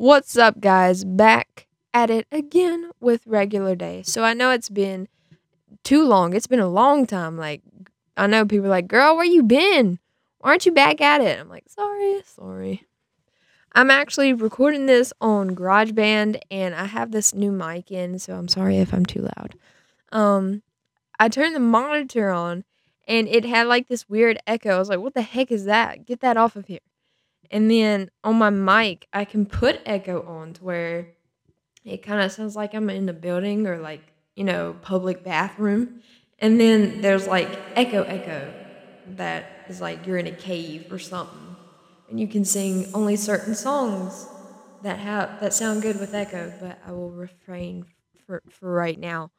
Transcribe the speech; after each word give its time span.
What's 0.00 0.38
up, 0.38 0.62
guys? 0.62 1.04
Back 1.04 1.66
at 1.92 2.08
it 2.08 2.26
again 2.32 2.90
with 3.00 3.20
regular 3.26 3.76
day. 3.76 4.02
So 4.02 4.24
I 4.24 4.32
know 4.32 4.50
it's 4.50 4.70
been 4.70 5.08
too 5.84 6.06
long. 6.06 6.32
It's 6.32 6.46
been 6.46 6.58
a 6.58 6.70
long 6.70 7.06
time. 7.06 7.36
Like, 7.36 7.60
I 8.16 8.26
know 8.26 8.46
people 8.46 8.68
are 8.68 8.70
like, 8.70 8.88
girl, 8.88 9.14
where 9.14 9.26
you 9.26 9.42
been? 9.42 9.98
Aren't 10.40 10.64
you 10.64 10.72
back 10.72 11.02
at 11.02 11.20
it? 11.20 11.38
I'm 11.38 11.50
like, 11.50 11.68
sorry, 11.68 12.22
sorry. 12.24 12.86
I'm 13.74 13.90
actually 13.90 14.32
recording 14.32 14.86
this 14.86 15.12
on 15.20 15.54
GarageBand 15.54 16.40
and 16.50 16.74
I 16.74 16.86
have 16.86 17.10
this 17.10 17.34
new 17.34 17.52
mic 17.52 17.90
in, 17.90 18.18
so 18.18 18.36
I'm 18.36 18.48
sorry 18.48 18.78
if 18.78 18.94
I'm 18.94 19.04
too 19.04 19.28
loud. 19.36 19.54
Um, 20.12 20.62
I 21.18 21.28
turned 21.28 21.54
the 21.54 21.60
monitor 21.60 22.30
on 22.30 22.64
and 23.06 23.28
it 23.28 23.44
had 23.44 23.66
like 23.66 23.88
this 23.88 24.08
weird 24.08 24.38
echo. 24.46 24.76
I 24.76 24.78
was 24.78 24.88
like, 24.88 25.00
what 25.00 25.12
the 25.12 25.20
heck 25.20 25.52
is 25.52 25.66
that? 25.66 26.06
Get 26.06 26.20
that 26.20 26.38
off 26.38 26.56
of 26.56 26.68
here. 26.68 26.78
And 27.50 27.70
then 27.70 28.10
on 28.24 28.36
my 28.36 28.50
mic, 28.50 29.08
I 29.12 29.24
can 29.24 29.46
put 29.46 29.80
echo 29.86 30.22
on 30.26 30.54
to 30.54 30.64
where 30.64 31.08
it 31.84 32.02
kind 32.02 32.22
of 32.22 32.32
sounds 32.32 32.56
like 32.56 32.74
I'm 32.74 32.90
in 32.90 33.08
a 33.08 33.12
building 33.14 33.66
or 33.66 33.78
like, 33.78 34.12
you 34.36 34.44
know, 34.44 34.74
public 34.82 35.24
bathroom. 35.24 36.02
And 36.38 36.60
then 36.60 37.00
there's 37.00 37.26
like 37.26 37.60
echo, 37.76 38.02
echo 38.04 38.54
that 39.04 39.52
is 39.68 39.80
like 39.80 40.06
you're 40.06 40.18
in 40.18 40.26
a 40.26 40.32
cave 40.32 40.86
or 40.90 40.98
something 40.98 41.56
and 42.08 42.20
you 42.20 42.28
can 42.28 42.44
sing 42.44 42.86
only 42.94 43.16
certain 43.16 43.54
songs 43.54 44.30
that 44.80 44.98
have 44.98 45.30
that 45.40 45.54
sound 45.54 45.82
good 45.82 45.96
with 45.96 46.14
echo, 46.14 46.52
but 46.58 46.78
I 46.84 46.92
will 46.92 47.12
refrain 47.12 47.86
for 48.26 48.42
for 48.50 48.72
right 48.72 48.98
now. 48.98 49.30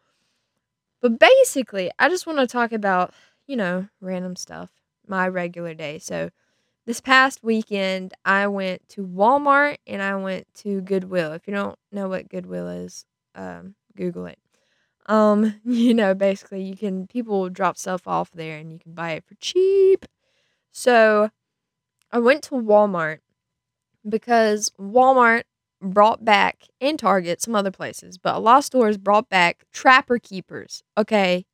But 1.02 1.20
basically, 1.20 1.92
I 2.00 2.10
just 2.10 2.26
want 2.28 2.40
to 2.40 2.48
talk 2.48 2.72
about, 2.72 3.14
you 3.48 3.56
know, 3.56 3.88
random 4.00 4.36
stuff, 4.36 4.70
my 5.08 5.28
regular 5.28 5.74
day. 5.74 6.00
So, 6.00 6.30
this 6.86 7.02
past 7.02 7.44
weekend, 7.44 8.14
I 8.26 8.48
went 8.48 8.88
to 8.90 9.06
Walmart 9.06 9.78
and 9.86 10.02
I 10.02 10.16
went 10.16 10.48
to 10.56 10.82
Goodwill. 10.82 11.34
If 11.34 11.48
you 11.48 11.54
don't 11.54 11.78
know 11.92 12.08
what 12.10 12.30
Goodwill 12.30 12.68
is, 12.68 13.06
um, 13.36 13.76
Google 13.96 14.26
it. 14.26 14.40
Um, 15.06 15.56
you 15.66 15.94
know, 15.94 16.14
basically, 16.14 16.64
you 16.64 16.76
can 16.76 17.08
people 17.08 17.50
drop 17.50 17.78
stuff 17.78 18.08
off 18.08 18.32
there 18.32 18.58
and 18.58 18.72
you 18.72 18.80
can 18.80 18.94
buy 18.94 19.12
it 19.12 19.26
for 19.26 19.36
cheap. 19.36 20.06
So, 20.72 21.30
I 22.12 22.20
went 22.20 22.44
to 22.44 22.56
Walmart 22.56 23.20
because 24.08 24.72
Walmart 24.80 25.44
brought 25.82 26.24
back 26.24 26.68
and 26.80 26.98
Target, 26.98 27.42
some 27.42 27.56
other 27.56 27.72
places, 27.72 28.18
but 28.18 28.36
a 28.36 28.40
lot 28.40 28.60
of 28.60 28.66
stores 28.66 28.98
brought 28.98 29.30
back 29.30 29.66
trapper 29.72 30.20
keepers. 30.20 30.84
Okay, 30.98 31.46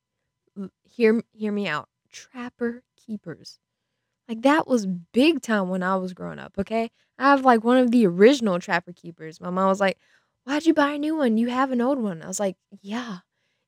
hear 0.83 1.21
hear 1.33 1.51
me 1.51 1.67
out. 1.67 1.89
Trapper 2.11 2.83
keepers. 2.95 3.59
Like 4.27 4.41
that 4.41 4.67
was 4.67 4.85
big 4.85 5.41
time 5.41 5.69
when 5.69 5.83
I 5.83 5.95
was 5.95 6.13
growing 6.13 6.39
up, 6.39 6.53
okay? 6.59 6.89
I 7.17 7.31
have 7.31 7.45
like 7.45 7.63
one 7.63 7.77
of 7.77 7.91
the 7.91 8.05
original 8.05 8.59
trapper 8.59 8.93
keepers. 8.93 9.39
My 9.41 9.49
mom 9.49 9.67
was 9.69 9.79
like, 9.79 9.97
"Why'd 10.43 10.65
you 10.65 10.73
buy 10.73 10.91
a 10.91 10.99
new 10.99 11.15
one? 11.15 11.37
You 11.37 11.47
have 11.49 11.71
an 11.71 11.81
old 11.81 11.99
one." 11.99 12.21
I 12.21 12.27
was 12.27 12.39
like, 12.39 12.57
"Yeah." 12.81 13.19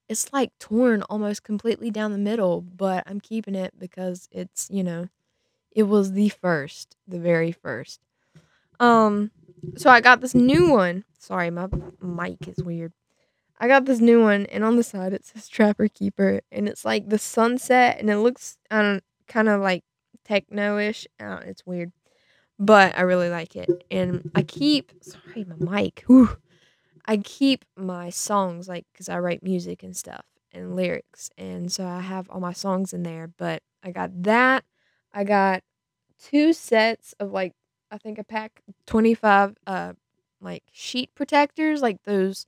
It's 0.09 0.33
like 0.33 0.51
torn 0.59 1.03
almost 1.03 1.43
completely 1.43 1.91
down 1.91 2.11
the 2.11 2.17
middle, 2.19 2.61
but 2.61 3.03
I'm 3.07 3.21
keeping 3.21 3.55
it 3.55 3.73
because 3.79 4.27
it's, 4.31 4.69
you 4.71 4.83
know, 4.83 5.09
it 5.71 5.83
was 5.83 6.13
the 6.13 6.29
first, 6.29 6.97
the 7.07 7.19
very 7.19 7.51
first. 7.51 8.01
Um, 8.79 9.31
so 9.77 9.89
I 9.89 10.01
got 10.01 10.21
this 10.21 10.35
new 10.35 10.69
one. 10.71 11.05
Sorry, 11.19 11.49
my 11.51 11.67
mic 12.01 12.47
is 12.47 12.63
weird. 12.63 12.93
I 13.59 13.67
got 13.67 13.85
this 13.85 13.99
new 13.99 14.21
one, 14.21 14.45
and 14.47 14.63
on 14.63 14.77
the 14.77 14.83
side 14.83 15.13
it 15.13 15.25
says 15.25 15.47
Trapper 15.49 15.87
Keeper, 15.89 16.41
and 16.51 16.69
it's 16.69 16.85
like 16.85 17.09
the 17.09 17.19
sunset, 17.19 17.97
and 17.99 18.09
it 18.09 18.19
looks 18.19 18.57
um, 18.71 19.01
kind 19.27 19.49
of 19.49 19.61
like 19.61 19.83
techno-ish. 20.29 21.07
Uh, 21.19 21.39
it's 21.45 21.65
weird, 21.65 21.91
but 22.59 22.97
I 22.97 23.01
really 23.01 23.29
like 23.29 23.55
it, 23.55 23.71
and 23.91 24.23
I 24.35 24.43
keep 24.43 24.91
sorry 25.01 25.45
my 25.45 25.81
mic. 25.81 26.03
Whew, 26.07 26.37
I 27.05 27.17
keep 27.17 27.65
my 27.77 28.09
songs 28.09 28.67
like 28.67 28.85
because 28.93 29.09
I 29.09 29.19
write 29.19 29.43
music 29.43 29.83
and 29.83 29.95
stuff 29.97 30.25
and 30.53 30.75
lyrics, 30.75 31.29
and 31.37 31.71
so 31.71 31.85
I 31.87 32.01
have 32.01 32.29
all 32.29 32.39
my 32.41 32.53
songs 32.53 32.93
in 32.93 33.03
there. 33.03 33.29
But 33.37 33.63
I 33.83 33.91
got 33.91 34.23
that. 34.23 34.63
I 35.13 35.23
got 35.23 35.63
two 36.19 36.53
sets 36.53 37.13
of 37.19 37.31
like 37.31 37.53
I 37.91 37.97
think 37.97 38.19
a 38.19 38.23
pack 38.23 38.61
25 38.87 39.55
uh 39.67 39.93
like 40.41 40.63
sheet 40.71 41.15
protectors, 41.15 41.81
like 41.81 42.03
those 42.05 42.47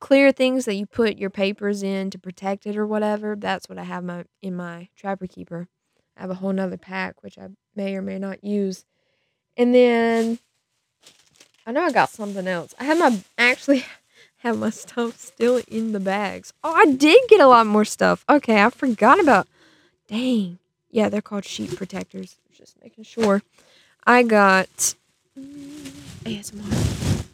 clear 0.00 0.32
things 0.32 0.64
that 0.66 0.74
you 0.74 0.86
put 0.86 1.18
your 1.18 1.30
papers 1.30 1.82
in 1.82 2.10
to 2.10 2.18
protect 2.18 2.66
it 2.66 2.76
or 2.76 2.86
whatever. 2.86 3.36
That's 3.36 3.68
what 3.68 3.78
I 3.78 3.84
have 3.84 4.04
my 4.04 4.24
in 4.42 4.56
my 4.56 4.88
trapper 4.96 5.26
keeper. 5.26 5.68
I 6.16 6.22
have 6.22 6.30
a 6.30 6.34
whole 6.34 6.52
nother 6.52 6.76
pack 6.76 7.22
which 7.22 7.38
I 7.38 7.48
may 7.74 7.96
or 7.96 8.02
may 8.02 8.18
not 8.18 8.44
use. 8.44 8.84
And 9.56 9.74
then 9.74 10.38
I 11.66 11.72
know 11.72 11.82
I 11.82 11.92
got 11.92 12.10
something 12.10 12.46
else. 12.46 12.74
I 12.78 12.84
have 12.84 12.98
my 12.98 13.20
actually 13.38 13.84
have 14.38 14.58
my 14.58 14.70
stuff 14.70 15.18
still 15.18 15.62
in 15.68 15.92
the 15.92 16.00
bags. 16.00 16.52
Oh, 16.62 16.74
I 16.74 16.86
did 16.86 17.20
get 17.28 17.40
a 17.40 17.46
lot 17.46 17.66
more 17.66 17.84
stuff. 17.84 18.24
Okay, 18.28 18.62
I 18.62 18.70
forgot 18.70 19.20
about. 19.20 19.48
Dang. 20.08 20.58
Yeah, 20.90 21.08
they're 21.08 21.22
called 21.22 21.44
sheet 21.44 21.74
protectors. 21.76 22.36
Just 22.52 22.80
making 22.82 23.04
sure. 23.04 23.42
I 24.06 24.22
got 24.22 24.94
ASMR. 26.24 27.24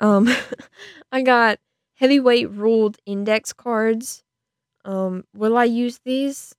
Um, 0.00 0.28
I 1.12 1.22
got 1.22 1.58
heavyweight 1.96 2.50
ruled 2.50 2.98
index 3.04 3.52
cards. 3.52 4.22
Um, 4.84 5.24
will 5.34 5.56
I 5.56 5.64
use 5.64 6.00
these? 6.04 6.54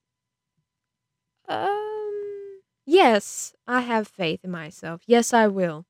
Um, 1.50 2.62
yes, 2.86 3.54
I 3.68 3.82
have 3.82 4.08
faith 4.08 4.42
in 4.44 4.52
myself. 4.52 5.02
Yes, 5.08 5.34
I 5.34 5.48
will. 5.48 5.86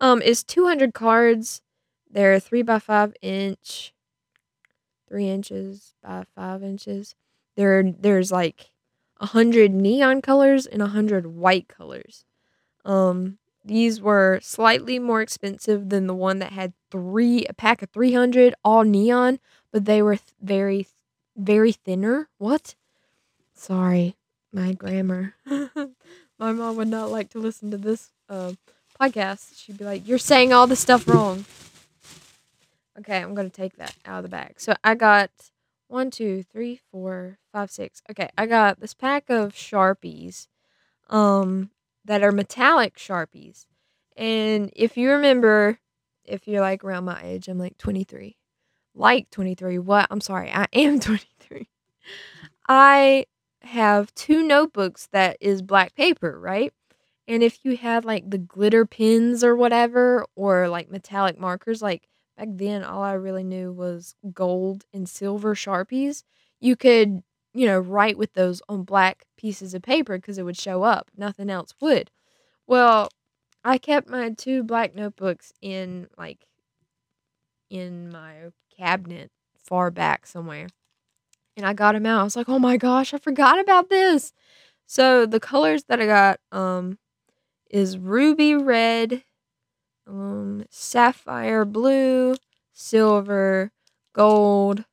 Um, 0.00 0.22
it's 0.24 0.44
200 0.44 0.94
cards. 0.94 1.62
They're 2.10 2.40
3 2.40 2.62
by 2.62 2.80
5 2.80 3.14
inch, 3.22 3.94
3 5.08 5.28
inches 5.28 5.94
by 6.02 6.24
5 6.34 6.62
inches. 6.62 7.14
There, 7.56 7.82
there's 7.82 8.32
like 8.32 8.70
a 9.20 9.26
hundred 9.26 9.72
neon 9.72 10.20
colors 10.22 10.66
and 10.66 10.82
a 10.82 10.88
hundred 10.88 11.26
white 11.26 11.68
colors. 11.68 12.24
Um, 12.84 13.38
these 13.64 14.00
were 14.00 14.40
slightly 14.42 14.98
more 14.98 15.22
expensive 15.22 15.90
than 15.90 16.06
the 16.06 16.14
one 16.14 16.40
that 16.40 16.52
had 16.52 16.74
three 16.90 17.46
a 17.46 17.54
pack 17.54 17.82
of 17.82 17.90
300 17.90 18.54
all 18.64 18.84
neon, 18.84 19.40
but 19.72 19.86
they 19.86 20.02
were 20.02 20.16
th- 20.16 20.34
very 20.42 20.88
very 21.36 21.72
thinner. 21.72 22.28
What? 22.38 22.74
Sorry, 23.54 24.16
my 24.52 24.72
grammar. 24.72 25.34
my 25.46 26.52
mom 26.52 26.76
would 26.76 26.88
not 26.88 27.10
like 27.10 27.30
to 27.30 27.38
listen 27.38 27.70
to 27.70 27.76
this 27.78 28.10
uh, 28.28 28.52
podcast. 29.00 29.58
She'd 29.58 29.78
be 29.78 29.84
like, 29.84 30.06
"You're 30.06 30.18
saying 30.18 30.52
all 30.52 30.66
the 30.66 30.76
stuff 30.76 31.06
wrong." 31.08 31.44
Okay, 32.98 33.18
I'm 33.18 33.34
gonna 33.34 33.50
take 33.50 33.76
that 33.76 33.94
out 34.04 34.18
of 34.18 34.22
the 34.22 34.28
bag. 34.30 34.54
So 34.58 34.74
I 34.82 34.94
got 34.94 35.30
one, 35.88 36.10
two, 36.10 36.42
three, 36.42 36.80
four, 36.90 37.38
five, 37.52 37.70
six. 37.70 38.02
Okay, 38.10 38.28
I 38.36 38.46
got 38.46 38.80
this 38.80 38.94
pack 38.94 39.30
of 39.30 39.52
Sharpies 39.52 40.48
um 41.08 41.70
that 42.04 42.22
are 42.22 42.32
metallic 42.32 42.96
Sharpies. 42.96 43.66
And 44.16 44.72
if 44.74 44.96
you 44.96 45.10
remember, 45.10 45.78
if 46.24 46.48
you're 46.48 46.60
like 46.62 46.82
around 46.84 47.04
my 47.04 47.20
age, 47.22 47.48
I'm 47.48 47.58
like 47.58 47.76
23. 47.78 48.36
Like 48.94 49.30
23. 49.30 49.78
What? 49.78 50.06
I'm 50.10 50.20
sorry. 50.20 50.50
I 50.50 50.66
am 50.72 50.98
23. 51.00 51.68
I 52.68 53.26
have 53.66 54.14
two 54.14 54.42
notebooks 54.42 55.08
that 55.12 55.36
is 55.40 55.62
black 55.62 55.94
paper, 55.94 56.38
right? 56.38 56.72
And 57.28 57.42
if 57.42 57.58
you 57.64 57.76
had 57.76 58.04
like 58.04 58.30
the 58.30 58.38
glitter 58.38 58.86
pins 58.86 59.42
or 59.42 59.56
whatever, 59.56 60.26
or 60.36 60.68
like 60.68 60.90
metallic 60.90 61.38
markers, 61.38 61.82
like 61.82 62.08
back 62.36 62.48
then 62.52 62.84
all 62.84 63.02
I 63.02 63.12
really 63.14 63.44
knew 63.44 63.72
was 63.72 64.14
gold 64.32 64.84
and 64.92 65.08
silver 65.08 65.54
Sharpies. 65.54 66.22
You 66.60 66.76
could, 66.76 67.22
you 67.52 67.66
know, 67.66 67.78
write 67.78 68.16
with 68.18 68.34
those 68.34 68.62
on 68.68 68.84
black 68.84 69.26
pieces 69.36 69.74
of 69.74 69.82
paper 69.82 70.18
because 70.18 70.38
it 70.38 70.44
would 70.44 70.56
show 70.56 70.82
up. 70.82 71.10
Nothing 71.16 71.50
else 71.50 71.74
would. 71.80 72.10
Well, 72.66 73.08
I 73.64 73.78
kept 73.78 74.08
my 74.08 74.30
two 74.30 74.62
black 74.62 74.94
notebooks 74.94 75.52
in 75.60 76.08
like 76.16 76.46
in 77.68 78.10
my 78.10 78.52
cabinet 78.76 79.30
far 79.58 79.90
back 79.90 80.26
somewhere. 80.26 80.68
And 81.56 81.66
I 81.66 81.72
got 81.72 81.92
them 81.92 82.06
out. 82.06 82.20
I 82.20 82.24
was 82.24 82.36
like, 82.36 82.48
"Oh 82.48 82.58
my 82.58 82.76
gosh, 82.76 83.14
I 83.14 83.18
forgot 83.18 83.58
about 83.58 83.88
this." 83.90 84.32
So 84.86 85.26
the 85.26 85.40
colors 85.40 85.84
that 85.84 86.00
I 86.00 86.06
got 86.06 86.40
um 86.52 86.98
is 87.70 87.98
ruby 87.98 88.54
red, 88.56 89.24
um, 90.06 90.64
sapphire 90.70 91.64
blue, 91.64 92.36
silver, 92.72 93.72
gold, 94.14 94.84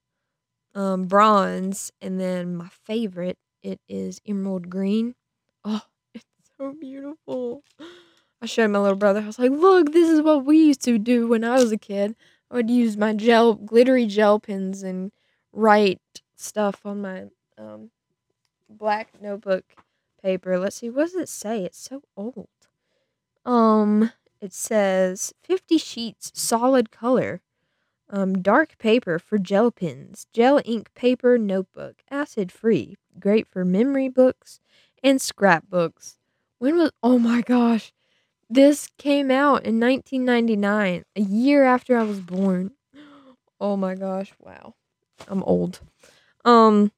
um, 0.75 1.06
bronze, 1.06 1.92
and 2.01 2.19
then 2.19 2.56
my 2.57 2.69
favorite, 2.86 3.38
it 3.63 3.80
is 3.89 4.21
emerald 4.27 4.69
green. 4.69 5.15
Oh, 5.65 5.81
it's 6.15 6.25
so 6.60 6.74
beautiful. 6.80 7.63
I 8.42 8.45
showed 8.45 8.71
my 8.71 8.80
little 8.80 8.98
brother. 8.98 9.21
I 9.21 9.27
was 9.27 9.39
like, 9.39 9.51
"Look, 9.51 9.94
this 9.94 10.10
is 10.10 10.21
what 10.21 10.45
we 10.45 10.60
used 10.68 10.83
to 10.83 11.00
do 11.00 11.27
when 11.27 11.44
I 11.44 11.56
was 11.56 11.71
a 11.71 11.77
kid. 11.77 12.15
I 12.51 12.56
would 12.56 12.69
use 12.69 12.98
my 12.98 13.13
gel, 13.13 13.56
glittery 13.56 14.06
gel 14.07 14.39
pens, 14.39 14.83
and 14.83 15.12
write 15.54 16.01
stuff 16.44 16.86
on 16.86 17.01
my 17.01 17.25
um, 17.57 17.90
black 18.69 19.10
notebook 19.22 19.63
paper. 20.22 20.57
Let's 20.57 20.78
see, 20.78 20.90
what 20.90 21.06
does 21.06 21.16
it 21.16 21.30
say? 21.30 21.63
It's 21.63 21.80
so 21.80 22.04
old. 22.16 22.48
Um, 23.45 24.12
it 24.42 24.54
says 24.54 25.34
50 25.44 25.78
sheets 25.78 26.31
solid 26.34 26.92
color. 26.92 27.42
Um, 28.10 28.42
dark 28.42 28.78
paper 28.78 29.18
for 29.18 29.40
gel 29.40 29.72
pens, 29.72 30.28
gel 30.34 30.62
ink 30.66 30.94
paper 30.94 31.38
notebook, 31.38 32.04
acid 32.12 32.51
free, 32.51 32.96
great 33.19 33.48
for 33.48 33.66
memory 33.66 34.10
books 34.10 34.60
and 35.01 35.19
scrapbooks. 35.19 36.18
When 36.60 36.78
was 36.78 36.92
oh 37.01 37.18
my 37.18 37.42
gosh, 37.42 37.92
this 38.50 38.88
came 38.98 39.31
out 39.31 39.66
in 39.66 39.80
1999, 39.80 41.06
a 41.16 41.22
year 41.22 41.63
after 41.63 41.98
I 41.98 42.04
was 42.04 42.19
born. 42.19 42.72
Oh 43.62 43.78
my 43.78 43.96
gosh, 43.96 44.34
wow. 44.39 44.75
I'm 45.30 45.42
old. 45.44 45.80
Um 46.45 46.92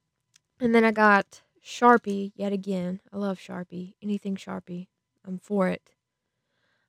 and 0.60 0.74
then 0.74 0.84
I 0.84 0.92
got 0.92 1.42
Sharpie 1.64 2.32
yet 2.36 2.54
again. 2.54 3.02
I 3.12 3.18
love 3.18 3.40
Sharpie. 3.40 3.94
Anything 4.02 4.36
Sharpie. 4.36 4.88
I'm 5.26 5.40
for 5.40 5.68
it. 5.68 5.92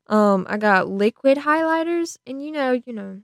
Um 0.06 0.47
I 0.49 0.56
got 0.56 0.88
liquid 0.88 1.38
highlighters 1.38 2.19
and 2.26 2.44
you 2.44 2.53
know, 2.53 2.81
you 2.85 2.93
know, 2.93 3.23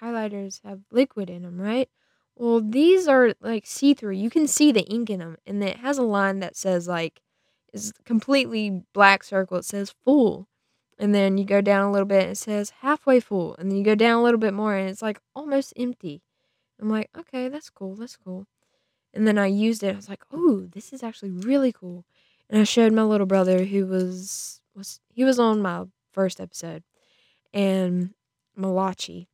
highlighters 0.00 0.60
have 0.64 0.80
liquid 0.90 1.30
in 1.30 1.42
them, 1.42 1.60
right? 1.60 1.88
Well, 2.36 2.60
these 2.60 3.06
are 3.08 3.34
like 3.40 3.66
see-through. 3.66 4.14
You 4.14 4.30
can 4.30 4.46
see 4.48 4.72
the 4.72 4.84
ink 4.84 5.10
in 5.10 5.20
them 5.20 5.36
and 5.46 5.62
it 5.62 5.78
has 5.78 5.98
a 5.98 6.02
line 6.02 6.40
that 6.40 6.56
says 6.56 6.88
like 6.88 7.20
is 7.72 7.92
completely 8.04 8.82
black 8.92 9.24
circle. 9.24 9.58
It 9.58 9.64
says 9.64 9.94
full 10.04 10.48
and 10.98 11.14
then 11.14 11.36
you 11.36 11.44
go 11.44 11.60
down 11.60 11.84
a 11.84 11.90
little 11.90 12.06
bit 12.06 12.22
and 12.22 12.32
it 12.32 12.38
says 12.38 12.70
halfway 12.80 13.18
full 13.20 13.56
and 13.58 13.70
then 13.70 13.76
you 13.78 13.84
go 13.84 13.94
down 13.96 14.18
a 14.18 14.22
little 14.22 14.38
bit 14.38 14.54
more 14.54 14.76
and 14.76 14.88
it's 14.88 15.02
like 15.02 15.18
almost 15.34 15.72
empty 15.76 16.22
i'm 16.80 16.88
like 16.88 17.10
okay 17.18 17.48
that's 17.48 17.70
cool 17.70 17.96
that's 17.96 18.16
cool 18.16 18.46
and 19.14 19.26
then 19.26 19.38
i 19.38 19.46
used 19.46 19.82
it 19.82 19.92
i 19.92 19.96
was 19.96 20.08
like 20.08 20.22
oh 20.32 20.66
this 20.72 20.92
is 20.92 21.02
actually 21.02 21.30
really 21.30 21.72
cool 21.72 22.04
and 22.48 22.60
i 22.60 22.64
showed 22.64 22.92
my 22.92 23.02
little 23.02 23.26
brother 23.26 23.64
who 23.64 23.86
was 23.86 24.60
was 24.74 25.00
he 25.12 25.24
was 25.24 25.38
on 25.38 25.60
my 25.60 25.84
first 26.12 26.40
episode 26.40 26.82
and 27.52 28.14
malachi 28.56 29.28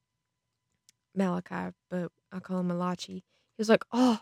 malachi 1.14 1.72
but 1.90 2.10
i 2.32 2.38
call 2.38 2.60
him 2.60 2.68
malachi 2.68 3.14
he 3.14 3.58
was 3.58 3.68
like 3.68 3.84
oh 3.92 4.20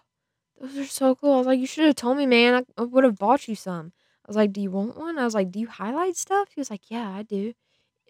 those 0.61 0.79
are 0.79 0.87
so 0.87 1.15
cool 1.15 1.35
i 1.35 1.39
was 1.39 1.47
like 1.47 1.61
you 1.61 1.67
should 1.67 1.85
have 1.87 1.97
told 1.97 2.17
me 2.17 2.27
man 2.27 2.55
i, 2.55 2.83
I 2.83 2.85
would 2.85 3.05
have 3.05 3.19
bought 3.19 3.49
you 3.49 3.55
some 3.55 3.93
I 4.27 4.29
was 4.29 4.37
like, 4.37 4.53
"Do 4.53 4.61
you 4.61 4.73
want 4.73 4.97
one?" 4.97 5.19
I 5.21 5.25
was 5.25 5.35
like, 5.35 5.53
"Do 5.53 5.61
you 5.61 5.69
highlight 5.69 6.17
stuff?" 6.17 6.49
He 6.53 6.61
was 6.61 6.69
like, 6.69 6.91
"Yeah, 6.91 7.09
I 7.11 7.23
do. 7.23 7.55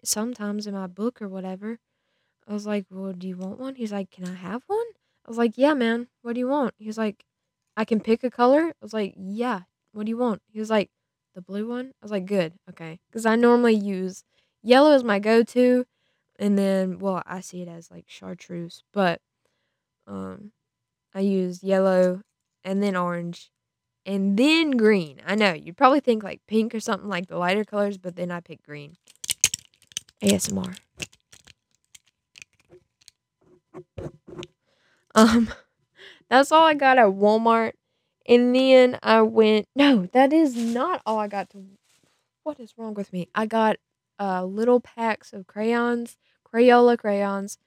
Sometimes 0.03 0.67
in 0.67 0.73
my 0.73 0.87
book 0.87 1.21
or 1.21 1.27
whatever." 1.29 1.79
I 2.47 2.53
was 2.53 2.65
like, 2.67 2.85
"Well, 2.89 3.13
do 3.13 3.27
you 3.27 3.37
want 3.37 3.59
one?" 3.59 3.75
He's 3.75 3.91
like, 3.91 4.11
"Can 4.11 4.25
I 4.27 4.33
have 4.35 4.63
one?" 4.67 4.87
I 5.25 5.29
was 5.29 5.37
like, 5.37 5.57
"Yeah, 5.57 5.73
man. 5.75 6.07
What 6.23 6.33
do 6.33 6.39
you 6.39 6.47
want?" 6.47 6.73
He 6.79 6.87
was 6.87 6.97
like, 6.97 7.25
"I 7.77 7.85
can 7.85 8.01
pick 8.01 8.23
a 8.25 8.31
color." 8.31 8.69
I 8.69 8.73
was 8.81 8.93
like, 8.93 9.13
"Yeah. 9.17 9.61
What 9.93 10.05
do 10.05 10.09
you 10.09 10.17
want?" 10.17 10.41
He 10.51 10.59
was 10.59 10.69
like, 10.69 10.89
"The 11.35 11.41
blue 11.41 11.67
one." 11.69 11.87
I 12.01 12.05
was 12.05 12.11
like, 12.11 12.25
"Good. 12.25 12.53
Okay." 12.69 12.99
Cuz 13.13 13.25
I 13.25 13.37
normally 13.37 13.75
use 13.75 14.25
yellow 14.63 14.91
as 14.91 15.03
my 15.05 15.19
go-to 15.19 15.85
and 16.39 16.57
then 16.57 16.99
well, 16.99 17.23
I 17.25 17.39
see 17.41 17.61
it 17.61 17.69
as 17.69 17.89
like 17.91 18.05
chartreuse, 18.09 18.83
but 18.91 19.21
um 20.07 20.51
I 21.13 21.21
use 21.21 21.63
yellow 21.63 22.23
and 22.63 22.83
then 22.83 22.95
orange 22.95 23.51
and 24.05 24.37
then 24.37 24.71
green. 24.71 25.21
I 25.25 25.35
know 25.35 25.53
you'd 25.53 25.77
probably 25.77 25.99
think 25.99 26.23
like 26.23 26.41
pink 26.47 26.73
or 26.73 26.79
something 26.79 27.09
like 27.09 27.27
the 27.27 27.37
lighter 27.37 27.65
colors, 27.65 27.97
but 27.97 28.15
then 28.15 28.31
I 28.31 28.39
pick 28.39 28.63
green. 28.63 28.97
ASMR. 30.21 30.77
Um, 35.15 35.49
that's 36.29 36.51
all 36.51 36.63
I 36.65 36.73
got 36.73 36.97
at 36.97 37.07
Walmart. 37.07 37.73
And 38.27 38.53
then 38.55 38.99
I 39.01 39.21
went, 39.21 39.67
no, 39.75 40.07
that 40.13 40.33
is 40.33 40.55
not 40.55 41.01
all 41.05 41.19
I 41.19 41.27
got 41.27 41.49
to. 41.51 41.63
What 42.43 42.59
is 42.59 42.73
wrong 42.77 42.93
with 42.93 43.11
me? 43.13 43.29
I 43.35 43.45
got 43.45 43.77
uh, 44.19 44.43
little 44.45 44.79
packs 44.79 45.33
of 45.33 45.47
crayons, 45.47 46.17
Crayola 46.45 46.97
crayons. 46.97 47.57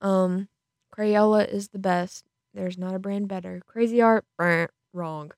Um, 0.00 0.48
Crayola 0.96 1.48
is 1.48 1.68
the 1.68 1.78
best. 1.78 2.24
There's 2.54 2.78
not 2.78 2.94
a 2.94 2.98
brand 2.98 3.28
better. 3.28 3.60
Cra-Z-Art, 3.66 4.24
wrong 4.92 5.30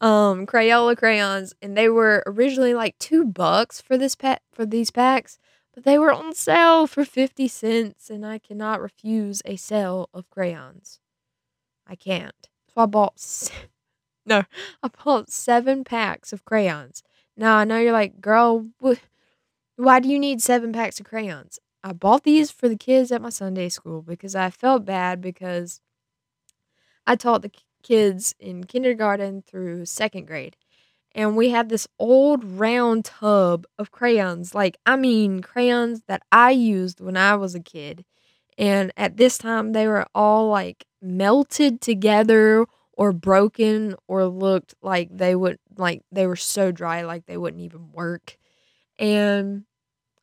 um 0.00 0.46
Crayola 0.46 0.96
crayons 0.96 1.54
and 1.62 1.76
they 1.76 1.88
were 1.88 2.22
originally 2.26 2.74
like 2.74 2.98
2 2.98 3.24
bucks 3.24 3.80
for 3.80 3.96
this 3.96 4.14
pack 4.14 4.42
for 4.52 4.66
these 4.66 4.90
packs, 4.90 5.38
but 5.74 5.84
they 5.84 5.98
were 5.98 6.12
on 6.12 6.34
sale 6.34 6.86
for 6.86 7.04
50 7.04 7.48
cents 7.48 8.10
and 8.10 8.26
I 8.26 8.38
cannot 8.38 8.80
refuse 8.80 9.40
a 9.44 9.56
sale 9.56 10.08
of 10.12 10.28
crayons. 10.30 11.00
I 11.86 11.96
can't. 11.96 12.48
So 12.74 12.82
I 12.82 12.86
bought 12.86 13.18
se- 13.18 13.52
No, 14.26 14.44
I 14.82 14.88
bought 15.04 15.30
7 15.30 15.84
packs 15.84 16.32
of 16.32 16.44
crayons. 16.44 17.02
Now 17.36 17.56
I 17.56 17.64
know 17.64 17.78
you're 17.78 17.92
like, 17.92 18.20
"Girl, 18.20 18.68
wh- 18.84 18.94
why 19.76 20.00
do 20.00 20.08
you 20.08 20.18
need 20.18 20.42
7 20.42 20.72
packs 20.72 21.00
of 21.00 21.06
crayons?" 21.06 21.58
I 21.84 21.92
bought 21.94 22.24
these 22.24 22.50
for 22.50 22.68
the 22.68 22.76
kids 22.76 23.12
at 23.12 23.22
my 23.22 23.30
Sunday 23.30 23.68
school 23.70 24.02
because 24.02 24.34
I 24.36 24.50
felt 24.50 24.84
bad 24.86 25.20
because 25.22 25.80
I 27.06 27.16
taught 27.16 27.42
the 27.42 27.52
kids 27.82 28.34
in 28.38 28.64
kindergarten 28.64 29.42
through 29.42 29.86
second 29.86 30.26
grade. 30.26 30.56
And 31.14 31.36
we 31.36 31.50
had 31.50 31.68
this 31.70 31.88
old 31.98 32.44
round 32.44 33.04
tub 33.06 33.66
of 33.78 33.90
crayons. 33.92 34.54
Like, 34.54 34.78
I 34.86 34.96
mean, 34.96 35.42
crayons 35.42 36.02
that 36.08 36.22
I 36.32 36.50
used 36.52 37.00
when 37.00 37.16
I 37.16 37.36
was 37.36 37.54
a 37.54 37.60
kid. 37.60 38.04
And 38.58 38.92
at 38.96 39.16
this 39.16 39.38
time, 39.38 39.72
they 39.72 39.88
were 39.88 40.06
all 40.14 40.48
like 40.48 40.84
melted 41.02 41.80
together 41.80 42.66
or 42.92 43.12
broken 43.12 43.96
or 44.08 44.26
looked 44.26 44.74
like 44.82 45.08
they 45.16 45.34
would, 45.34 45.58
like, 45.76 46.02
they 46.12 46.26
were 46.26 46.36
so 46.36 46.70
dry, 46.72 47.02
like 47.02 47.26
they 47.26 47.36
wouldn't 47.36 47.62
even 47.62 47.90
work. 47.92 48.38
And 48.98 49.64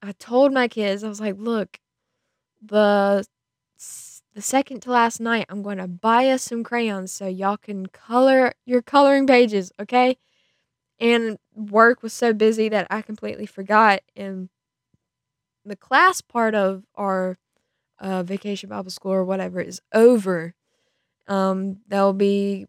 I 0.01 0.13
told 0.13 0.53
my 0.53 0.67
kids, 0.67 1.03
I 1.03 1.09
was 1.09 1.21
like, 1.21 1.35
look, 1.37 1.79
the 2.61 3.25
the 4.33 4.41
second 4.41 4.81
to 4.81 4.91
last 4.91 5.19
night, 5.19 5.45
I'm 5.49 5.61
going 5.61 5.77
to 5.77 5.87
buy 5.87 6.29
us 6.29 6.43
some 6.43 6.63
crayons 6.63 7.11
so 7.11 7.27
y'all 7.27 7.57
can 7.57 7.87
color 7.87 8.53
your 8.65 8.81
coloring 8.81 9.27
pages, 9.27 9.71
okay? 9.79 10.17
And 10.99 11.37
work 11.55 12.03
was 12.03 12.13
so 12.13 12.33
busy 12.33 12.69
that 12.69 12.87
I 12.89 13.01
completely 13.01 13.45
forgot. 13.45 14.01
And 14.15 14.49
the 15.65 15.75
class 15.75 16.21
part 16.21 16.55
of 16.55 16.83
our 16.95 17.37
uh, 18.01 18.23
vacation 18.23 18.69
Bible 18.69 18.91
school 18.91 19.13
or 19.13 19.23
whatever 19.23 19.61
is 19.61 19.81
over. 19.93 20.53
Um, 21.27 21.77
there'll 21.87 22.13
be 22.13 22.65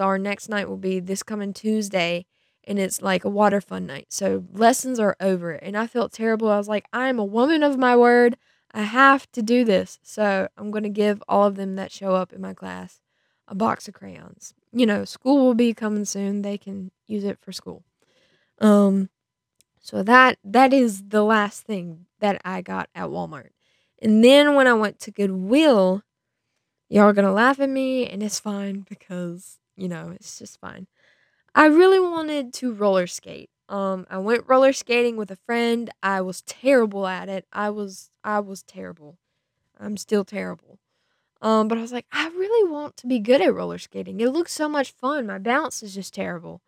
our 0.00 0.18
next 0.18 0.48
night 0.48 0.68
will 0.68 0.76
be 0.76 1.00
this 1.00 1.22
coming 1.22 1.52
Tuesday, 1.52 2.26
and 2.64 2.78
it's 2.78 3.02
like 3.02 3.24
a 3.24 3.28
water 3.28 3.60
fun 3.60 3.86
night. 3.86 4.06
So 4.08 4.44
lessons 4.52 4.98
are 4.98 5.16
over, 5.20 5.52
and 5.52 5.76
I 5.76 5.86
felt 5.86 6.12
terrible. 6.12 6.48
I 6.48 6.56
was 6.56 6.68
like, 6.68 6.86
I 6.92 7.08
am 7.08 7.18
a 7.18 7.24
woman 7.24 7.62
of 7.62 7.76
my 7.76 7.96
word. 7.96 8.36
I 8.72 8.82
have 8.82 9.30
to 9.32 9.42
do 9.42 9.64
this. 9.64 10.00
So 10.02 10.48
I'm 10.56 10.70
going 10.70 10.82
to 10.82 10.88
give 10.88 11.22
all 11.28 11.44
of 11.44 11.54
them 11.56 11.76
that 11.76 11.92
show 11.92 12.14
up 12.14 12.32
in 12.32 12.40
my 12.40 12.54
class 12.54 13.00
a 13.46 13.54
box 13.54 13.86
of 13.86 13.94
crayons. 13.94 14.54
You 14.72 14.86
know, 14.86 15.04
school 15.04 15.44
will 15.44 15.54
be 15.54 15.74
coming 15.74 16.04
soon. 16.06 16.42
They 16.42 16.58
can 16.58 16.90
use 17.06 17.24
it 17.24 17.38
for 17.40 17.52
school. 17.52 17.84
Um 18.60 19.10
so 19.80 20.02
that 20.02 20.38
that 20.42 20.72
is 20.72 21.08
the 21.08 21.22
last 21.22 21.64
thing 21.64 22.06
that 22.20 22.40
I 22.44 22.62
got 22.62 22.88
at 22.94 23.08
Walmart. 23.08 23.50
And 24.04 24.24
then 24.24 24.56
when 24.56 24.68
I 24.68 24.74
went 24.74 25.00
to 25.02 25.12
Goodwill, 25.12 26.02
y'all 26.88 27.04
are 27.04 27.12
going 27.12 27.26
to 27.26 27.32
laugh 27.32 27.60
at 27.60 27.70
me 27.70 28.06
and 28.08 28.22
it's 28.22 28.40
fine 28.40 28.86
because, 28.88 29.58
you 29.76 29.88
know, 29.88 30.12
it's 30.14 30.38
just 30.38 30.60
fine. 30.60 30.86
I 31.54 31.66
really 31.66 32.00
wanted 32.00 32.52
to 32.54 32.74
roller 32.74 33.06
skate. 33.06 33.50
Um, 33.68 34.06
I 34.10 34.18
went 34.18 34.44
roller 34.48 34.72
skating 34.72 35.16
with 35.16 35.30
a 35.30 35.36
friend. 35.36 35.90
I 36.02 36.20
was 36.22 36.42
terrible 36.42 37.06
at 37.06 37.28
it. 37.28 37.46
I 37.52 37.70
was 37.70 38.10
I 38.24 38.40
was 38.40 38.62
terrible. 38.62 39.18
I'm 39.80 39.96
still 39.96 40.24
terrible. 40.24 40.78
Um, 41.42 41.68
but 41.68 41.78
I 41.78 41.82
was 41.82 41.92
like, 41.92 42.06
I 42.12 42.28
really 42.28 42.70
want 42.70 42.96
to 42.98 43.06
be 43.06 43.18
good 43.20 43.42
at 43.42 43.54
roller 43.54 43.78
skating. 43.78 44.20
It 44.20 44.30
looks 44.30 44.52
so 44.52 44.68
much 44.68 44.92
fun. 44.92 45.26
My 45.26 45.38
balance 45.38 45.82
is 45.82 45.94
just 45.94 46.14
terrible. 46.14 46.62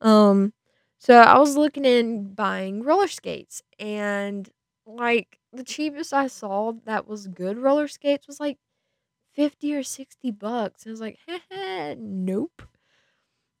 Um, 0.00 0.54
so 0.98 1.18
I 1.18 1.38
was 1.38 1.56
looking 1.56 1.84
in 1.84 2.34
buying 2.34 2.82
roller 2.82 3.08
skates 3.08 3.62
and 3.78 4.48
like 4.86 5.37
the 5.52 5.64
cheapest 5.64 6.12
I 6.12 6.26
saw 6.26 6.72
that 6.84 7.08
was 7.08 7.26
good 7.26 7.58
roller 7.58 7.88
skates 7.88 8.26
was 8.26 8.40
like 8.40 8.58
50 9.34 9.74
or 9.74 9.82
60 9.82 10.30
bucks. 10.32 10.86
I 10.86 10.90
was 10.90 11.00
like, 11.00 11.18
nope. 11.96 12.62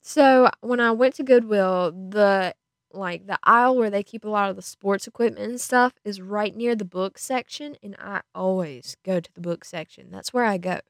So 0.00 0.50
when 0.60 0.80
I 0.80 0.90
went 0.92 1.14
to 1.16 1.22
Goodwill, 1.22 1.92
the 1.92 2.54
like 2.90 3.26
the 3.26 3.38
aisle 3.44 3.76
where 3.76 3.90
they 3.90 4.02
keep 4.02 4.24
a 4.24 4.28
lot 4.28 4.48
of 4.48 4.56
the 4.56 4.62
sports 4.62 5.06
equipment 5.06 5.50
and 5.50 5.60
stuff 5.60 5.92
is 6.04 6.22
right 6.22 6.56
near 6.56 6.74
the 6.74 6.86
book 6.86 7.18
section 7.18 7.76
and 7.82 7.94
I 7.98 8.22
always 8.34 8.96
go 9.04 9.20
to 9.20 9.30
the 9.34 9.42
book 9.42 9.64
section. 9.64 10.10
That's 10.10 10.32
where 10.32 10.46
I 10.46 10.56
go 10.56 10.80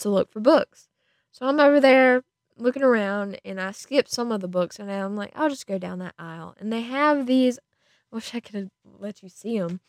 to 0.00 0.08
look 0.10 0.30
for 0.30 0.40
books. 0.40 0.88
So 1.30 1.46
I'm 1.46 1.58
over 1.58 1.80
there 1.80 2.22
looking 2.58 2.82
around 2.82 3.40
and 3.44 3.58
I 3.60 3.70
skip 3.70 4.08
some 4.08 4.30
of 4.30 4.42
the 4.42 4.48
books 4.48 4.78
and 4.78 4.90
I'm 4.90 5.16
like, 5.16 5.32
I'll 5.34 5.48
just 5.48 5.66
go 5.66 5.78
down 5.78 6.00
that 6.00 6.14
aisle. 6.18 6.54
And 6.60 6.72
they 6.72 6.82
have 6.82 7.26
these 7.26 7.58
I 8.12 8.16
wish 8.16 8.34
I 8.34 8.40
could 8.40 8.70
let 8.84 9.22
you 9.22 9.28
see 9.28 9.58
them. 9.58 9.80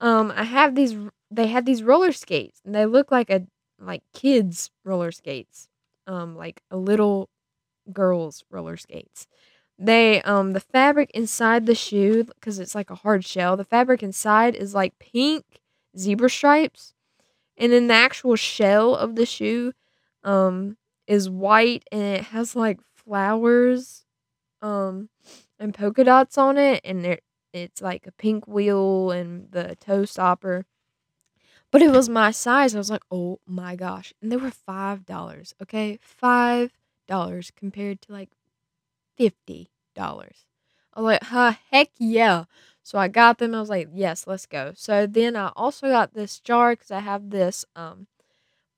Um 0.00 0.32
I 0.34 0.44
have 0.44 0.74
these 0.74 0.96
they 1.30 1.46
had 1.48 1.66
these 1.66 1.82
roller 1.82 2.12
skates 2.12 2.60
and 2.64 2.74
they 2.74 2.86
look 2.86 3.10
like 3.10 3.30
a 3.30 3.46
like 3.80 4.02
kids 4.14 4.70
roller 4.84 5.12
skates. 5.12 5.68
Um 6.06 6.36
like 6.36 6.62
a 6.70 6.76
little 6.76 7.28
girls 7.92 8.44
roller 8.50 8.76
skates 8.78 9.26
They 9.78 10.22
um 10.22 10.54
the 10.54 10.60
fabric 10.60 11.10
inside 11.14 11.66
the 11.66 11.76
shoe 11.76 12.26
cuz 12.42 12.58
it's 12.60 12.74
like 12.76 12.90
a 12.90 12.96
hard 12.96 13.24
shell. 13.26 13.56
The 13.58 13.64
fabric 13.64 14.02
inside 14.02 14.56
is 14.56 14.74
like 14.74 14.98
pink 15.00 15.44
zebra 15.98 16.30
stripes 16.30 16.94
and 17.56 17.72
then 17.72 17.86
the 17.88 17.94
actual 17.94 18.36
shell 18.36 18.94
of 18.94 19.16
the 19.16 19.26
shoe 19.26 19.72
um 20.24 20.76
is 21.06 21.30
white 21.30 21.84
and 21.92 22.02
it 22.02 22.24
has 22.26 22.54
like 22.56 22.80
flowers 22.96 24.04
um 24.62 25.08
and 25.58 25.74
polka 25.74 26.04
dots 26.04 26.38
on 26.38 26.58
it 26.58 26.80
and 26.84 27.06
it 27.06 27.22
it's 27.52 27.82
like 27.82 28.06
a 28.06 28.12
pink 28.12 28.46
wheel 28.48 29.10
and 29.10 29.50
the 29.52 29.76
toe 29.80 30.04
stopper. 30.04 30.66
But 31.70 31.82
it 31.82 31.90
was 31.90 32.08
my 32.08 32.30
size. 32.30 32.74
I 32.74 32.78
was 32.78 32.90
like, 32.90 33.04
"Oh 33.10 33.40
my 33.46 33.74
gosh." 33.76 34.12
And 34.20 34.30
they 34.32 34.36
were 34.36 34.50
$5, 34.50 35.54
okay? 35.62 35.98
$5 36.02 37.50
compared 37.50 38.02
to 38.02 38.12
like 38.12 38.30
$50. 39.16 40.44
I 40.94 41.00
was 41.00 41.06
like, 41.06 41.22
"Huh, 41.24 41.54
heck 41.70 41.90
yeah." 41.98 42.44
So 42.82 42.98
I 42.98 43.08
got 43.08 43.38
them. 43.38 43.54
I 43.54 43.60
was 43.60 43.68
like, 43.70 43.88
"Yes, 43.92 44.26
let's 44.26 44.46
go." 44.46 44.72
So 44.76 45.06
then 45.06 45.36
I 45.36 45.52
also 45.56 45.88
got 45.88 46.14
this 46.14 46.40
jar 46.40 46.76
cuz 46.76 46.90
I 46.90 47.00
have 47.00 47.30
this 47.30 47.64
um 47.76 48.06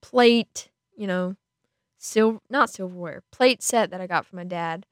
plate, 0.02 0.70
you 0.96 1.06
know, 1.08 1.36
silver 1.98 2.40
not 2.50 2.70
silverware, 2.70 3.22
plate 3.32 3.62
set 3.62 3.90
that 3.90 4.00
I 4.02 4.06
got 4.08 4.26
from 4.26 4.38
my 4.38 4.44
dad 4.44 4.86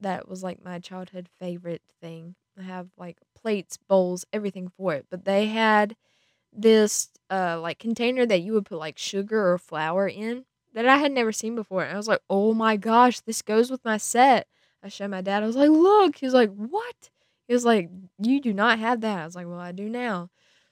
that 0.00 0.28
was 0.28 0.42
like 0.44 0.64
my 0.64 0.78
childhood 0.80 1.28
favorite 1.40 1.82
thing. 2.00 2.36
Have 2.60 2.88
like 2.98 3.18
plates, 3.36 3.76
bowls, 3.88 4.24
everything 4.32 4.68
for 4.76 4.94
it. 4.94 5.06
But 5.10 5.24
they 5.24 5.46
had 5.46 5.96
this 6.52 7.10
uh 7.30 7.60
like 7.60 7.78
container 7.78 8.26
that 8.26 8.40
you 8.42 8.52
would 8.54 8.66
put 8.66 8.78
like 8.78 8.98
sugar 8.98 9.52
or 9.52 9.58
flour 9.58 10.08
in 10.08 10.44
that 10.74 10.86
I 10.88 10.98
had 10.98 11.12
never 11.12 11.32
seen 11.32 11.54
before. 11.54 11.82
And 11.84 11.92
I 11.94 11.96
was 11.96 12.08
like, 12.08 12.20
"Oh 12.30 12.54
my 12.54 12.76
gosh, 12.76 13.20
this 13.20 13.42
goes 13.42 13.70
with 13.70 13.84
my 13.84 13.96
set." 13.98 14.46
I 14.82 14.88
showed 14.88 15.10
my 15.10 15.22
dad. 15.22 15.42
I 15.42 15.46
was 15.46 15.56
like, 15.56 15.70
"Look." 15.70 16.16
He 16.18 16.26
was 16.26 16.34
like, 16.34 16.50
"What?" 16.54 17.10
He 17.48 17.54
was 17.54 17.64
like, 17.64 17.90
"You 18.18 18.40
do 18.40 18.52
not 18.54 18.78
have 18.78 19.00
that." 19.02 19.20
I 19.20 19.24
was 19.26 19.36
like, 19.36 19.46
"Well, 19.46 19.58
I 19.60 19.72
do 19.72 19.88
now." 19.88 20.30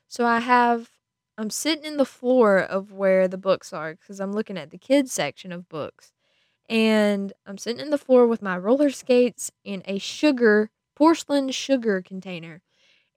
So 0.08 0.24
I 0.26 0.40
have 0.40 0.90
I'm 1.38 1.50
sitting 1.50 1.84
in 1.84 1.96
the 1.98 2.04
floor 2.06 2.58
of 2.58 2.92
where 2.92 3.28
the 3.28 3.38
books 3.38 3.72
are 3.72 3.94
because 3.94 4.20
I'm 4.20 4.32
looking 4.32 4.56
at 4.58 4.70
the 4.70 4.78
kids 4.78 5.12
section 5.12 5.52
of 5.52 5.68
books. 5.68 6.12
And 6.68 7.32
I'm 7.46 7.58
sitting 7.58 7.80
in 7.80 7.90
the 7.90 7.98
floor 7.98 8.26
with 8.26 8.42
my 8.42 8.56
roller 8.58 8.90
skates 8.90 9.50
and 9.64 9.82
a 9.86 9.98
sugar 9.98 10.70
porcelain 10.96 11.50
sugar 11.50 12.02
container. 12.02 12.62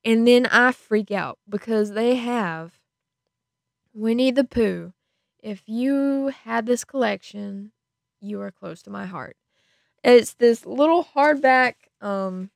And 0.06 0.28
then 0.28 0.46
I 0.46 0.72
freak 0.72 1.10
out 1.12 1.40
because 1.50 1.92
they 1.92 2.16
have 2.16 2.74
Winnie 3.94 4.32
the 4.32 4.44
Pooh. 4.44 4.94
If 5.42 5.64
you 5.68 6.28
had 6.28 6.66
this 6.66 6.84
collection, 6.84 7.72
you 8.22 8.40
are 8.42 8.52
close 8.52 8.82
to 8.84 8.90
my 8.90 9.06
heart. 9.06 9.36
It's 10.04 10.34
this 10.34 10.66
little 10.66 11.04
hardback, 11.16 11.74
um, 12.02 12.52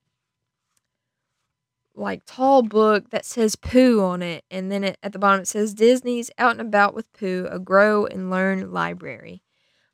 like 1.95 2.21
tall 2.25 2.61
book 2.61 3.09
that 3.09 3.25
says 3.25 3.55
Pooh 3.55 4.01
on 4.01 4.21
it, 4.21 4.43
and 4.49 4.71
then 4.71 4.83
it, 4.83 4.97
at 5.03 5.13
the 5.13 5.19
bottom 5.19 5.41
it 5.41 5.47
says 5.47 5.73
Disney's 5.73 6.31
Out 6.37 6.51
and 6.51 6.61
About 6.61 6.93
with 6.93 7.11
Pooh, 7.13 7.47
a 7.51 7.59
grow 7.59 8.05
and 8.05 8.29
learn 8.29 8.71
library. 8.71 9.43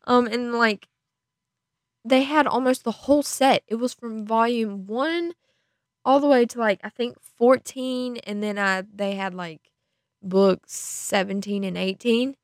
Um, 0.05 0.27
and 0.27 0.53
like 0.53 0.87
they 2.05 2.23
had 2.23 2.47
almost 2.47 2.83
the 2.83 2.91
whole 2.91 3.23
set. 3.23 3.63
It 3.67 3.75
was 3.75 3.93
from 3.93 4.25
volume 4.25 4.87
one 4.87 5.33
all 6.05 6.19
the 6.19 6.27
way 6.27 6.45
to 6.45 6.59
like 6.59 6.79
I 6.83 6.89
think 6.89 7.17
14 7.21 8.17
and 8.19 8.43
then 8.43 8.57
I 8.59 8.83
they 8.93 9.15
had 9.15 9.33
like 9.33 9.71
books 10.23 10.73
17 10.75 11.63
and 11.63 11.77
18 11.77 12.35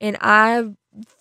and 0.00 0.16
I 0.20 0.70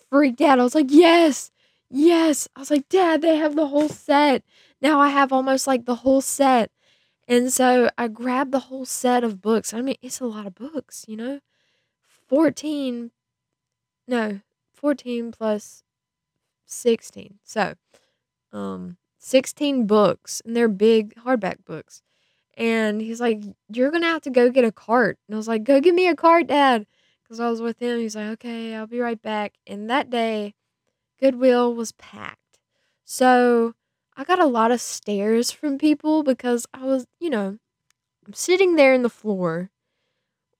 freaked 0.10 0.42
out. 0.42 0.60
I 0.60 0.64
was 0.64 0.76
like, 0.76 0.88
"Yes. 0.92 1.52
Yes." 1.90 2.48
I 2.56 2.60
was 2.62 2.72
like, 2.72 2.90
"Dad, 2.90 3.22
they 3.22 3.38
have 3.38 3.56
the 3.56 3.68
whole 3.68 3.90
set." 3.90 4.44
Now 4.82 5.00
I 5.00 5.10
have 5.10 5.32
almost 5.34 5.68
like 5.68 5.86
the 5.86 5.96
whole 5.98 6.22
set. 6.22 6.72
And 7.28 7.54
so 7.54 7.90
I 7.98 8.08
grabbed 8.10 8.52
the 8.52 8.60
whole 8.60 8.86
set 8.86 9.24
of 9.24 9.42
books. 9.42 9.74
I 9.74 9.82
mean, 9.82 9.96
it's 10.02 10.20
a 10.20 10.26
lot 10.26 10.48
of 10.48 10.56
books, 10.56 11.06
you 11.08 11.18
know? 11.18 11.40
14 12.28 13.12
no, 14.08 14.42
14 14.74 15.32
plus 15.32 15.84
16. 16.72 17.40
So, 17.44 17.76
um 18.54 18.98
16 19.20 19.88
books 19.88 20.42
and 20.46 20.56
they're 20.58 20.68
big 20.70 21.16
hardback 21.18 21.66
books. 21.66 22.02
And 22.58 23.02
he's 23.02 23.22
like, 23.22 23.42
"You're 23.70 23.92
going 23.92 24.04
to 24.04 24.10
have 24.10 24.22
to 24.24 24.30
go 24.32 24.50
get 24.52 24.66
a 24.66 24.72
cart." 24.74 25.20
And 25.28 25.36
I 25.36 25.38
was 25.38 25.48
like, 25.50 25.64
"Go 25.66 25.82
get 25.82 25.96
me 25.96 26.08
a 26.08 26.16
cart, 26.16 26.48
dad." 26.48 26.88
Cuz 27.28 27.40
I 27.42 27.50
was 27.50 27.62
with 27.62 27.80
him. 27.80 28.00
He's 28.00 28.16
like, 28.16 28.28
"Okay, 28.34 28.76
I'll 28.76 28.88
be 28.88 29.00
right 29.02 29.22
back." 29.22 29.54
And 29.68 29.90
that 29.90 30.10
day 30.12 30.56
Goodwill 31.22 31.76
was 31.76 31.92
packed. 31.94 32.60
So, 33.06 33.74
I 34.18 34.24
got 34.26 34.40
a 34.40 34.46
lot 34.46 34.72
of 34.72 34.82
stares 34.82 35.52
from 35.52 35.78
people 35.80 36.24
because 36.24 36.66
I 36.74 36.86
was, 36.86 37.08
you 37.20 37.30
know, 37.30 37.58
I'm 38.28 38.34
sitting 38.34 38.76
there 38.78 38.94
in 38.94 39.04
the 39.04 39.10
floor 39.10 39.72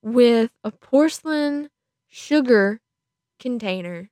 with 0.04 0.52
a 0.64 0.72
porcelain 0.72 1.70
sugar 2.10 2.82
container, 3.40 4.10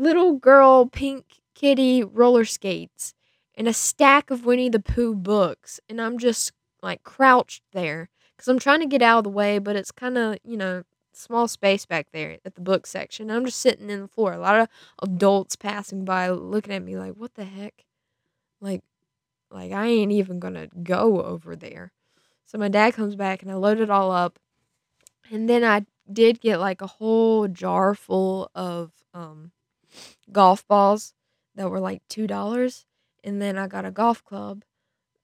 little 0.00 0.32
girl 0.32 0.86
pink 0.86 1.40
kitty 1.54 2.02
roller 2.02 2.44
skates, 2.46 3.14
and 3.54 3.68
a 3.68 3.74
stack 3.74 4.30
of 4.30 4.46
Winnie 4.46 4.70
the 4.70 4.80
Pooh 4.80 5.14
books. 5.14 5.78
And 5.88 6.00
I'm 6.00 6.18
just 6.18 6.52
like 6.82 7.02
crouched 7.02 7.62
there 7.72 8.08
because 8.34 8.48
I'm 8.48 8.58
trying 8.58 8.80
to 8.80 8.86
get 8.86 9.02
out 9.02 9.18
of 9.18 9.24
the 9.24 9.30
way, 9.30 9.58
but 9.58 9.76
it's 9.76 9.92
kind 9.92 10.16
of, 10.16 10.38
you 10.42 10.56
know, 10.56 10.84
small 11.12 11.46
space 11.46 11.84
back 11.84 12.06
there 12.12 12.38
at 12.44 12.54
the 12.54 12.62
book 12.62 12.86
section. 12.86 13.30
I'm 13.30 13.44
just 13.44 13.60
sitting 13.60 13.90
in 13.90 14.00
the 14.00 14.08
floor. 14.08 14.32
A 14.32 14.38
lot 14.38 14.58
of 14.58 14.68
adults 15.02 15.56
passing 15.56 16.06
by 16.06 16.30
looking 16.30 16.72
at 16.72 16.82
me 16.82 16.96
like, 16.96 17.12
what 17.12 17.34
the 17.34 17.44
heck? 17.44 17.84
Like, 18.62 18.82
like 19.50 19.72
I 19.72 19.86
ain't 19.86 20.12
even 20.12 20.40
gonna 20.40 20.68
go 20.82 21.22
over 21.22 21.54
there. 21.54 21.92
So 22.46 22.56
my 22.56 22.68
dad 22.68 22.94
comes 22.94 23.16
back 23.16 23.42
and 23.42 23.50
I 23.50 23.54
load 23.54 23.80
it 23.80 23.90
all 23.90 24.10
up. 24.10 24.38
And 25.30 25.48
then 25.48 25.62
I 25.62 25.84
did 26.10 26.40
get 26.40 26.58
like 26.58 26.80
a 26.80 26.86
whole 26.86 27.46
jar 27.48 27.94
full 27.94 28.50
of 28.54 28.92
um 29.12 29.52
golf 30.32 30.66
balls 30.66 31.14
that 31.54 31.70
were 31.70 31.80
like 31.80 32.02
two 32.08 32.26
dollars. 32.26 32.86
And 33.22 33.40
then 33.40 33.58
I 33.58 33.66
got 33.66 33.84
a 33.84 33.90
golf 33.90 34.24
club 34.24 34.62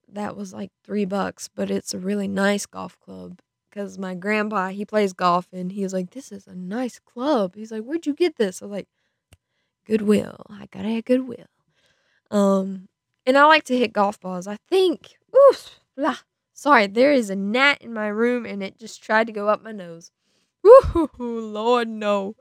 that 0.08 0.36
was 0.36 0.52
like 0.52 0.70
three 0.84 1.04
bucks, 1.04 1.48
but 1.48 1.70
it's 1.70 1.94
a 1.94 1.98
really 1.98 2.28
nice 2.28 2.66
golf 2.66 2.98
club. 3.00 3.40
Cause 3.72 3.98
my 3.98 4.14
grandpa, 4.14 4.68
he 4.68 4.86
plays 4.86 5.12
golf 5.12 5.48
and 5.52 5.72
he 5.72 5.82
was 5.82 5.92
like, 5.92 6.10
This 6.10 6.32
is 6.32 6.46
a 6.46 6.54
nice 6.54 6.98
club. 6.98 7.54
He's 7.56 7.70
like, 7.70 7.82
Where'd 7.82 8.06
you 8.06 8.14
get 8.14 8.36
this? 8.36 8.62
I 8.62 8.66
was 8.66 8.72
like, 8.72 8.88
Goodwill. 9.84 10.46
I 10.48 10.66
got 10.70 10.86
it 10.86 10.96
at 10.96 11.04
Goodwill. 11.04 11.46
Um 12.30 12.88
and 13.26 13.36
I 13.36 13.44
like 13.46 13.64
to 13.64 13.76
hit 13.76 13.92
golf 13.92 14.18
balls. 14.18 14.46
I 14.46 14.56
think 14.68 15.16
oof 15.34 15.80
blah. 15.96 16.18
Sorry, 16.54 16.86
there 16.86 17.12
is 17.12 17.28
a 17.28 17.36
gnat 17.36 17.82
in 17.82 17.92
my 17.92 18.08
room 18.08 18.46
and 18.46 18.62
it 18.62 18.78
just 18.78 19.02
tried 19.02 19.26
to 19.26 19.32
go 19.32 19.48
up 19.48 19.62
my 19.62 19.72
nose. 19.72 20.10
Ooh, 20.66 21.10
Lord 21.18 21.88
no. 21.88 22.34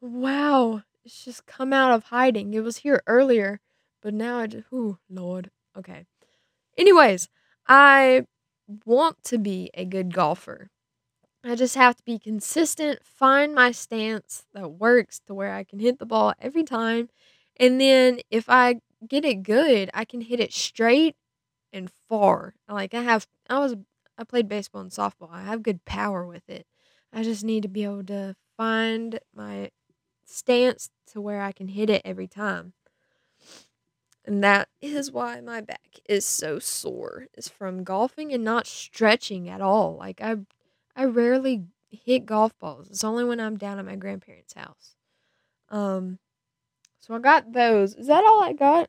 Wow. 0.00 0.82
It's 1.04 1.24
just 1.24 1.46
come 1.46 1.72
out 1.72 1.92
of 1.92 2.04
hiding. 2.04 2.54
It 2.54 2.62
was 2.62 2.78
here 2.78 3.02
earlier, 3.06 3.60
but 4.02 4.14
now 4.14 4.38
I 4.38 4.46
just 4.46 4.66
ooh, 4.72 4.98
Lord. 5.10 5.50
Okay. 5.76 6.06
Anyways, 6.78 7.28
I 7.66 8.26
want 8.84 9.22
to 9.24 9.38
be 9.38 9.70
a 9.74 9.84
good 9.84 10.14
golfer. 10.14 10.70
I 11.44 11.56
just 11.56 11.74
have 11.74 11.96
to 11.96 12.02
be 12.04 12.18
consistent, 12.18 13.00
find 13.04 13.54
my 13.54 13.72
stance 13.72 14.44
that 14.54 14.72
works 14.72 15.20
to 15.26 15.34
where 15.34 15.52
I 15.52 15.64
can 15.64 15.80
hit 15.80 15.98
the 15.98 16.06
ball 16.06 16.34
every 16.40 16.62
time. 16.62 17.08
And 17.58 17.80
then 17.80 18.20
if 18.30 18.48
I 18.48 18.76
get 19.08 19.24
it 19.24 19.42
good, 19.42 19.90
I 19.92 20.04
can 20.04 20.20
hit 20.20 20.38
it 20.38 20.52
straight 20.52 21.16
and 21.72 21.90
far. 22.08 22.54
Like 22.68 22.94
I 22.94 23.02
have 23.02 23.26
I 23.50 23.58
was 23.58 23.74
I 24.16 24.24
played 24.24 24.48
baseball 24.48 24.82
and 24.82 24.90
softball. 24.90 25.30
I 25.32 25.42
have 25.42 25.62
good 25.64 25.84
power 25.84 26.24
with 26.26 26.48
it. 26.48 26.66
I 27.12 27.22
just 27.24 27.44
need 27.44 27.64
to 27.64 27.68
be 27.68 27.84
able 27.84 28.04
to 28.04 28.36
find 28.56 29.18
my 29.34 29.70
stance 30.32 30.90
to 31.12 31.20
where 31.20 31.40
I 31.40 31.52
can 31.52 31.68
hit 31.68 31.90
it 31.90 32.02
every 32.04 32.26
time. 32.26 32.72
And 34.24 34.42
that 34.44 34.68
is 34.80 35.10
why 35.10 35.40
my 35.40 35.60
back 35.60 36.00
is 36.08 36.24
so 36.24 36.58
sore. 36.58 37.26
It's 37.34 37.48
from 37.48 37.82
golfing 37.82 38.32
and 38.32 38.44
not 38.44 38.66
stretching 38.66 39.48
at 39.48 39.60
all. 39.60 39.96
Like 39.96 40.20
I 40.20 40.36
I 40.94 41.04
rarely 41.04 41.64
hit 41.90 42.26
golf 42.26 42.56
balls. 42.58 42.88
It's 42.88 43.04
only 43.04 43.24
when 43.24 43.40
I'm 43.40 43.56
down 43.56 43.78
at 43.78 43.84
my 43.84 43.96
grandparents' 43.96 44.54
house. 44.54 44.94
Um 45.70 46.18
so 47.00 47.14
I 47.14 47.18
got 47.18 47.52
those. 47.52 47.94
Is 47.96 48.06
that 48.06 48.24
all 48.24 48.42
I 48.42 48.52
got? 48.52 48.88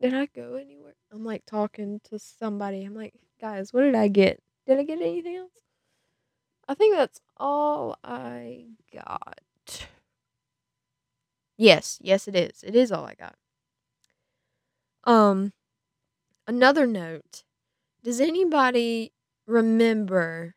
Did 0.00 0.14
I 0.14 0.26
go 0.26 0.54
anywhere? 0.54 0.94
I'm 1.12 1.24
like 1.24 1.44
talking 1.46 2.00
to 2.04 2.18
somebody. 2.18 2.84
I'm 2.84 2.94
like, 2.94 3.14
guys, 3.40 3.72
what 3.72 3.82
did 3.82 3.96
I 3.96 4.06
get? 4.06 4.40
Did 4.66 4.78
I 4.78 4.84
get 4.84 5.00
anything 5.00 5.36
else? 5.36 5.50
I 6.68 6.74
think 6.74 6.94
that's 6.94 7.20
all 7.36 7.98
I 8.04 8.66
got. 8.94 9.40
Yes, 11.60 11.98
yes 12.00 12.26
it 12.26 12.34
is. 12.34 12.64
It 12.64 12.74
is 12.74 12.90
all 12.90 13.04
I 13.04 13.14
got. 13.14 13.36
Um 15.04 15.52
another 16.46 16.86
note. 16.86 17.44
Does 18.04 18.20
anybody 18.20 19.12
remember 19.46 20.54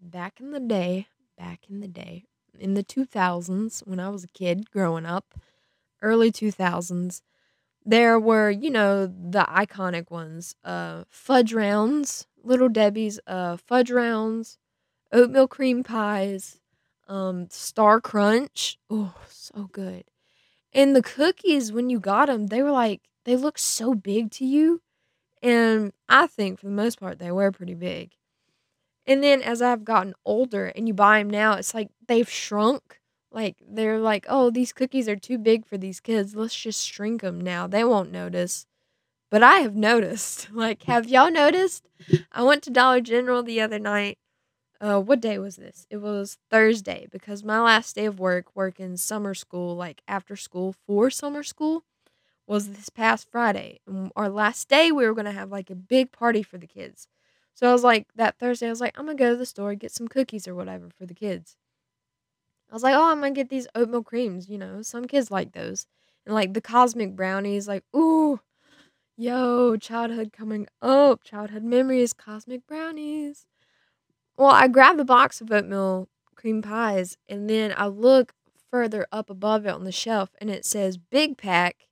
back 0.00 0.40
in 0.40 0.52
the 0.52 0.60
day, 0.60 1.08
back 1.38 1.62
in 1.70 1.80
the 1.80 1.88
day, 1.88 2.24
in 2.58 2.74
the 2.74 2.82
2000s 2.84 3.82
when 3.86 4.00
I 4.00 4.10
was 4.10 4.24
a 4.24 4.28
kid 4.28 4.70
growing 4.70 5.06
up, 5.06 5.34
early 6.02 6.32
2000s, 6.32 7.22
there 7.86 8.20
were, 8.20 8.50
you 8.50 8.70
know, 8.70 9.06
the 9.06 9.46
iconic 9.48 10.10
ones, 10.10 10.56
uh, 10.64 11.04
fudge 11.10 11.52
rounds, 11.54 12.26
Little 12.44 12.68
Debbie's 12.70 13.20
uh, 13.26 13.56
fudge 13.58 13.90
rounds, 13.90 14.58
oatmeal 15.12 15.48
cream 15.48 15.84
pies, 15.84 16.60
um, 17.08 17.48
Star 17.50 18.00
Crunch. 18.00 18.78
Oh, 18.90 19.14
so 19.28 19.68
good. 19.72 20.04
And 20.72 20.94
the 20.94 21.02
cookies, 21.02 21.72
when 21.72 21.90
you 21.90 21.98
got 21.98 22.26
them, 22.26 22.48
they 22.48 22.62
were 22.62 22.70
like, 22.70 23.02
they 23.24 23.36
looked 23.36 23.60
so 23.60 23.94
big 23.94 24.30
to 24.32 24.44
you. 24.44 24.82
And 25.42 25.92
I 26.08 26.26
think 26.26 26.60
for 26.60 26.66
the 26.66 26.72
most 26.72 27.00
part, 27.00 27.18
they 27.18 27.30
were 27.30 27.52
pretty 27.52 27.74
big. 27.74 28.12
And 29.06 29.22
then 29.22 29.40
as 29.40 29.62
I've 29.62 29.84
gotten 29.84 30.14
older 30.24 30.66
and 30.66 30.86
you 30.86 30.94
buy 30.94 31.18
them 31.18 31.30
now, 31.30 31.54
it's 31.54 31.72
like 31.74 31.88
they've 32.06 32.28
shrunk. 32.28 33.00
Like 33.32 33.56
they're 33.66 33.98
like, 33.98 34.26
oh, 34.28 34.50
these 34.50 34.72
cookies 34.72 35.08
are 35.08 35.16
too 35.16 35.38
big 35.38 35.66
for 35.66 35.78
these 35.78 36.00
kids. 36.00 36.36
Let's 36.36 36.54
just 36.54 36.86
shrink 36.86 37.22
them 37.22 37.40
now. 37.40 37.66
They 37.66 37.84
won't 37.84 38.12
notice. 38.12 38.66
But 39.30 39.42
I 39.42 39.58
have 39.60 39.74
noticed. 39.74 40.48
Like, 40.58 40.82
have 40.84 41.08
y'all 41.08 41.30
noticed? 41.30 41.88
I 42.32 42.42
went 42.42 42.62
to 42.64 42.70
Dollar 42.70 43.00
General 43.00 43.42
the 43.42 43.60
other 43.60 43.78
night. 43.78 44.18
Uh, 44.80 45.00
what 45.00 45.20
day 45.20 45.38
was 45.38 45.56
this? 45.56 45.86
It 45.90 45.96
was 45.96 46.38
Thursday 46.50 47.08
because 47.10 47.42
my 47.42 47.60
last 47.60 47.96
day 47.96 48.06
of 48.06 48.20
work, 48.20 48.54
working 48.54 48.96
summer 48.96 49.34
school, 49.34 49.74
like 49.74 50.02
after 50.06 50.36
school 50.36 50.74
for 50.86 51.10
summer 51.10 51.42
school, 51.42 51.84
was 52.46 52.70
this 52.70 52.88
past 52.88 53.28
Friday. 53.30 53.80
And 53.86 54.12
our 54.16 54.28
last 54.28 54.68
day, 54.68 54.92
we 54.92 55.06
were 55.06 55.14
going 55.14 55.26
to 55.26 55.32
have 55.32 55.50
like 55.50 55.70
a 55.70 55.74
big 55.74 56.12
party 56.12 56.42
for 56.42 56.58
the 56.58 56.66
kids. 56.66 57.08
So 57.54 57.68
I 57.68 57.72
was 57.72 57.84
like, 57.84 58.06
that 58.14 58.38
Thursday, 58.38 58.68
I 58.68 58.70
was 58.70 58.80
like, 58.80 58.98
I'm 58.98 59.06
going 59.06 59.16
to 59.16 59.22
go 59.22 59.30
to 59.30 59.36
the 59.36 59.46
store, 59.46 59.74
get 59.74 59.92
some 59.92 60.08
cookies 60.08 60.46
or 60.46 60.54
whatever 60.54 60.88
for 60.96 61.06
the 61.06 61.14
kids. 61.14 61.56
I 62.70 62.74
was 62.74 62.82
like, 62.82 62.94
oh, 62.94 63.10
I'm 63.10 63.20
going 63.20 63.34
to 63.34 63.38
get 63.40 63.48
these 63.48 63.66
oatmeal 63.74 64.02
creams. 64.02 64.48
You 64.48 64.58
know, 64.58 64.82
some 64.82 65.06
kids 65.06 65.30
like 65.30 65.52
those. 65.52 65.86
And 66.24 66.34
like 66.34 66.54
the 66.54 66.60
cosmic 66.60 67.16
brownies, 67.16 67.66
like, 67.66 67.84
ooh, 67.96 68.40
yo, 69.16 69.76
childhood 69.76 70.32
coming 70.32 70.68
up. 70.82 71.24
Childhood 71.24 71.64
memories, 71.64 72.12
cosmic 72.12 72.66
brownies. 72.66 73.46
Well, 74.38 74.52
I 74.52 74.68
grabbed 74.68 75.00
the 75.00 75.04
box 75.04 75.40
of 75.40 75.50
oatmeal 75.50 76.08
cream 76.36 76.62
pies 76.62 77.16
and 77.28 77.50
then 77.50 77.74
I 77.76 77.86
look 77.86 78.34
further 78.70 79.04
up 79.10 79.30
above 79.30 79.66
it 79.66 79.70
on 79.70 79.82
the 79.82 79.90
shelf 79.90 80.30
and 80.40 80.48
it 80.48 80.64
says 80.64 80.96
big 80.96 81.36
pack 81.36 81.88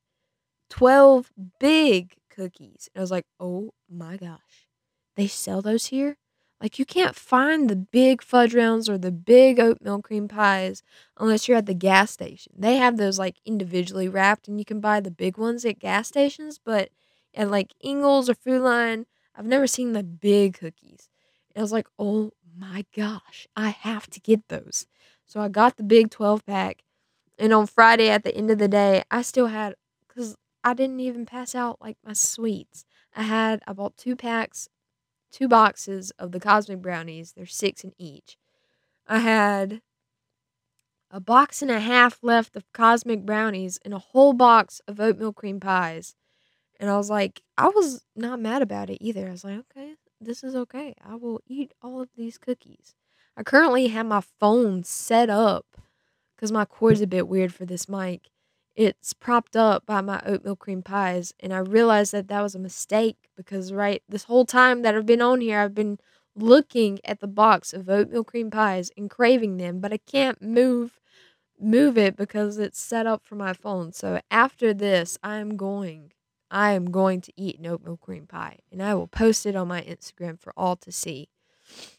12 0.71 1.33
big 1.59 2.15
cookies. 2.31 2.89
And 2.95 3.01
I 3.01 3.03
was 3.03 3.11
like, 3.11 3.27
oh 3.41 3.73
my 3.91 4.17
gosh. 4.17 4.69
They 5.17 5.27
sell 5.27 5.61
those 5.61 5.87
here? 5.87 6.19
Like 6.63 6.79
you 6.79 6.85
can't 6.85 7.17
find 7.17 7.69
the 7.69 7.75
big 7.75 8.23
fudge 8.23 8.55
rounds 8.55 8.89
or 8.89 8.97
the 8.97 9.11
big 9.11 9.59
oatmeal 9.59 10.01
cream 10.01 10.29
pies 10.29 10.85
unless 11.19 11.49
you're 11.49 11.59
at 11.59 11.67
the 11.67 11.75
gas 11.75 12.13
station. 12.13 12.53
They 12.57 12.77
have 12.77 12.97
those 12.97 13.19
like 13.19 13.39
individually 13.45 14.09
wrapped 14.09 14.47
and 14.47 14.61
you 14.61 14.65
can 14.65 14.79
buy 14.79 15.01
the 15.01 15.11
big 15.11 15.37
ones 15.37 15.65
at 15.65 15.81
gas 15.81 16.07
stations, 16.07 16.61
but 16.65 16.91
at 17.35 17.51
like 17.51 17.75
Ingles 17.81 18.31
or 18.31 18.35
Food 18.35 18.63
Lion, 18.63 19.07
I've 19.35 19.47
never 19.47 19.67
seen 19.67 19.95
the 19.95 20.05
big 20.05 20.57
cookies. 20.61 21.09
I 21.57 21.63
was 21.63 21.73
like, 21.73 21.89
"Oh 21.99 22.33
my 22.57 22.85
gosh, 22.95 23.47
I 23.57 23.71
have 23.71 24.09
to 24.11 24.21
get 24.21 24.49
those." 24.49 24.87
So 25.27 25.41
I 25.41 25.49
got 25.49 25.77
the 25.77 25.83
big 25.83 26.11
12 26.11 26.45
pack. 26.47 26.83
And 27.39 27.53
on 27.53 27.67
Friday 27.67 28.11
at 28.11 28.25
the 28.25 28.35
end 28.37 28.51
of 28.51 28.59
the 28.59 28.69
day, 28.69 29.05
I 29.11 29.23
still 29.23 29.49
had 29.49 29.75
cuz 30.09 30.37
I 30.65 30.75
didn't 30.75 31.01
even 31.01 31.27
pass 31.27 31.55
out 31.55 31.81
like 31.81 31.99
my 32.05 32.13
sweets. 32.15 32.85
I 33.15 33.25
had 33.25 33.63
I 33.67 33.73
bought 33.75 33.97
two 33.97 34.17
packs 34.17 34.69
two 35.31 35.49
boxes 35.49 36.11
of 36.19 36.33
the 36.33 36.41
cosmic 36.41 36.81
brownies. 36.81 37.33
There's 37.37 37.55
six 37.55 37.85
in 37.85 37.93
each. 37.99 38.39
I 39.07 39.19
had 39.19 39.83
a 41.11 41.21
box 41.21 41.63
and 41.63 41.71
a 41.71 41.81
half 41.81 42.19
left 42.23 42.57
of 42.57 42.71
cosmic 42.73 43.25
brownies 43.25 43.79
and 43.85 43.95
a 43.95 43.99
whole 43.99 44.33
box 44.33 44.81
of 44.89 45.01
oatmeal 45.01 45.33
cream 45.33 45.61
pies. 45.61 46.15
And 46.81 46.91
I 46.91 46.97
was 46.97 47.11
like, 47.11 47.43
I 47.57 47.69
was 47.69 48.05
not 48.15 48.41
mad 48.41 48.63
about 48.63 48.91
it 48.91 48.99
either. 49.01 49.29
I 49.29 49.31
was 49.33 49.45
like, 49.45 49.59
okay, 49.59 49.95
this 50.21 50.43
is 50.43 50.55
okay. 50.55 50.95
I 51.05 51.15
will 51.15 51.41
eat 51.47 51.73
all 51.83 52.01
of 52.01 52.09
these 52.17 52.39
cookies. 52.39 52.95
I 53.37 53.43
currently 53.43 53.89
have 53.89 54.07
my 54.07 54.23
phone 54.41 54.85
set 54.85 55.29
up 55.29 55.67
because 56.35 56.53
my 56.53 56.65
cord's 56.65 56.99
mm-hmm. 56.99 57.05
a 57.05 57.09
bit 57.09 57.29
weird 57.29 57.53
for 57.53 57.65
this 57.65 57.89
mic 57.89 58.31
it's 58.77 59.15
propped 59.15 59.57
up 59.57 59.87
by 59.87 60.03
my 60.03 60.21
oatmeal 60.27 60.55
cream 60.55 60.83
pies 60.83 61.33
and 61.41 61.53
i 61.53 61.59
realized 61.59 62.13
that 62.13 62.29
that 62.29 62.43
was 62.43 62.55
a 62.55 62.59
mistake 62.59 63.17
because 63.37 63.73
right 63.73 64.03
this 64.09 64.25
whole 64.25 64.45
time 64.45 64.83
that 64.83 64.95
i've 64.95 65.07
been 65.07 65.23
on 65.23 65.41
here 65.41 65.61
i've 65.61 65.75
been 65.75 65.99
looking 66.37 66.99
at 67.05 67.21
the 67.21 67.27
box 67.27 67.73
of 67.73 67.89
oatmeal 67.89 68.23
cream 68.23 68.51
pies 68.51 68.91
and 68.97 69.11
craving 69.11 69.57
them 69.57 69.81
but 69.81 69.93
i 69.93 69.97
can't 69.97 70.43
move 70.43 71.01
move 71.59 71.97
it 71.97 72.17
because 72.17 72.59
it's 72.59 72.79
set 72.79 73.07
up 73.07 73.25
for 73.25 73.35
my 73.35 73.55
phone 73.55 73.93
so 73.93 74.21
after 74.31 74.75
this 74.75 75.17
i 75.23 75.39
am 75.39 75.57
going 75.57 76.13
i 76.51 76.73
am 76.73 76.91
going 76.91 77.21
to 77.21 77.33
eat 77.37 77.59
an 77.59 77.67
oatmeal 77.67 77.97
cream 77.97 78.27
pie 78.27 78.59
and 78.71 78.83
i 78.83 78.95
will 78.95 79.07
post 79.07 79.47
it 79.47 79.57
on 79.57 79.69
my 79.69 79.83
instagram 79.83 80.39
for 80.39 80.53
all 80.57 80.77
to 80.77 80.93
see 80.93 81.29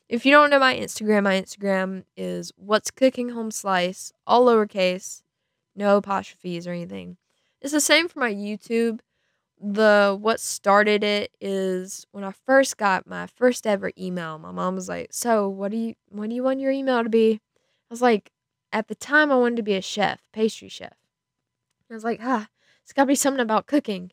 if 0.08 0.26
you 0.26 0.32
don't 0.32 0.50
know 0.50 0.60
my 0.60 0.76
instagram 0.76 1.24
my 1.24 1.42
instagram 1.42 2.04
is 2.16 2.52
what's 2.56 2.92
cooking 2.92 3.30
home 3.30 3.52
slice 3.52 4.12
all 4.26 4.46
lowercase 4.46 5.22
no 5.78 5.98
apostrophes 5.98 6.68
or 6.68 6.72
anything. 6.72 7.18
It's 7.62 7.72
the 7.72 7.80
same 7.80 8.10
for 8.10 8.20
my 8.20 8.34
YouTube. 8.34 9.00
The 9.60 10.18
what 10.20 10.40
started 10.40 11.04
it 11.04 11.32
is 11.40 12.06
when 12.12 12.24
I 12.24 12.32
first 12.46 12.78
got 12.78 13.08
my 13.08 13.28
first 13.28 13.66
ever 13.66 13.92
email. 13.98 14.38
My 14.38 14.52
mom 14.52 14.76
was 14.76 14.90
like, 14.90 15.14
"So, 15.14 15.48
what 15.48 15.72
do 15.72 15.78
you 15.78 15.96
what 16.10 16.30
do 16.30 16.36
you 16.36 16.44
want 16.44 16.60
your 16.60 16.72
email 16.72 17.04
to 17.04 17.10
be?" 17.10 17.40
I 17.90 17.94
was 17.94 18.02
like, 18.02 18.32
at 18.74 18.88
the 18.88 18.96
time 18.96 19.32
I 19.32 19.36
wanted 19.36 19.58
to 19.58 19.64
be 19.64 19.76
a 19.76 19.82
chef, 19.82 20.22
pastry 20.34 20.70
chef. 20.70 20.94
I 21.90 21.94
was 21.94 22.04
like, 22.04 22.20
"Ah, 22.22 22.50
it's 22.84 22.94
got 22.94 23.04
to 23.04 23.08
be 23.08 23.16
something 23.16 23.42
about 23.42 23.66
cooking." 23.68 24.12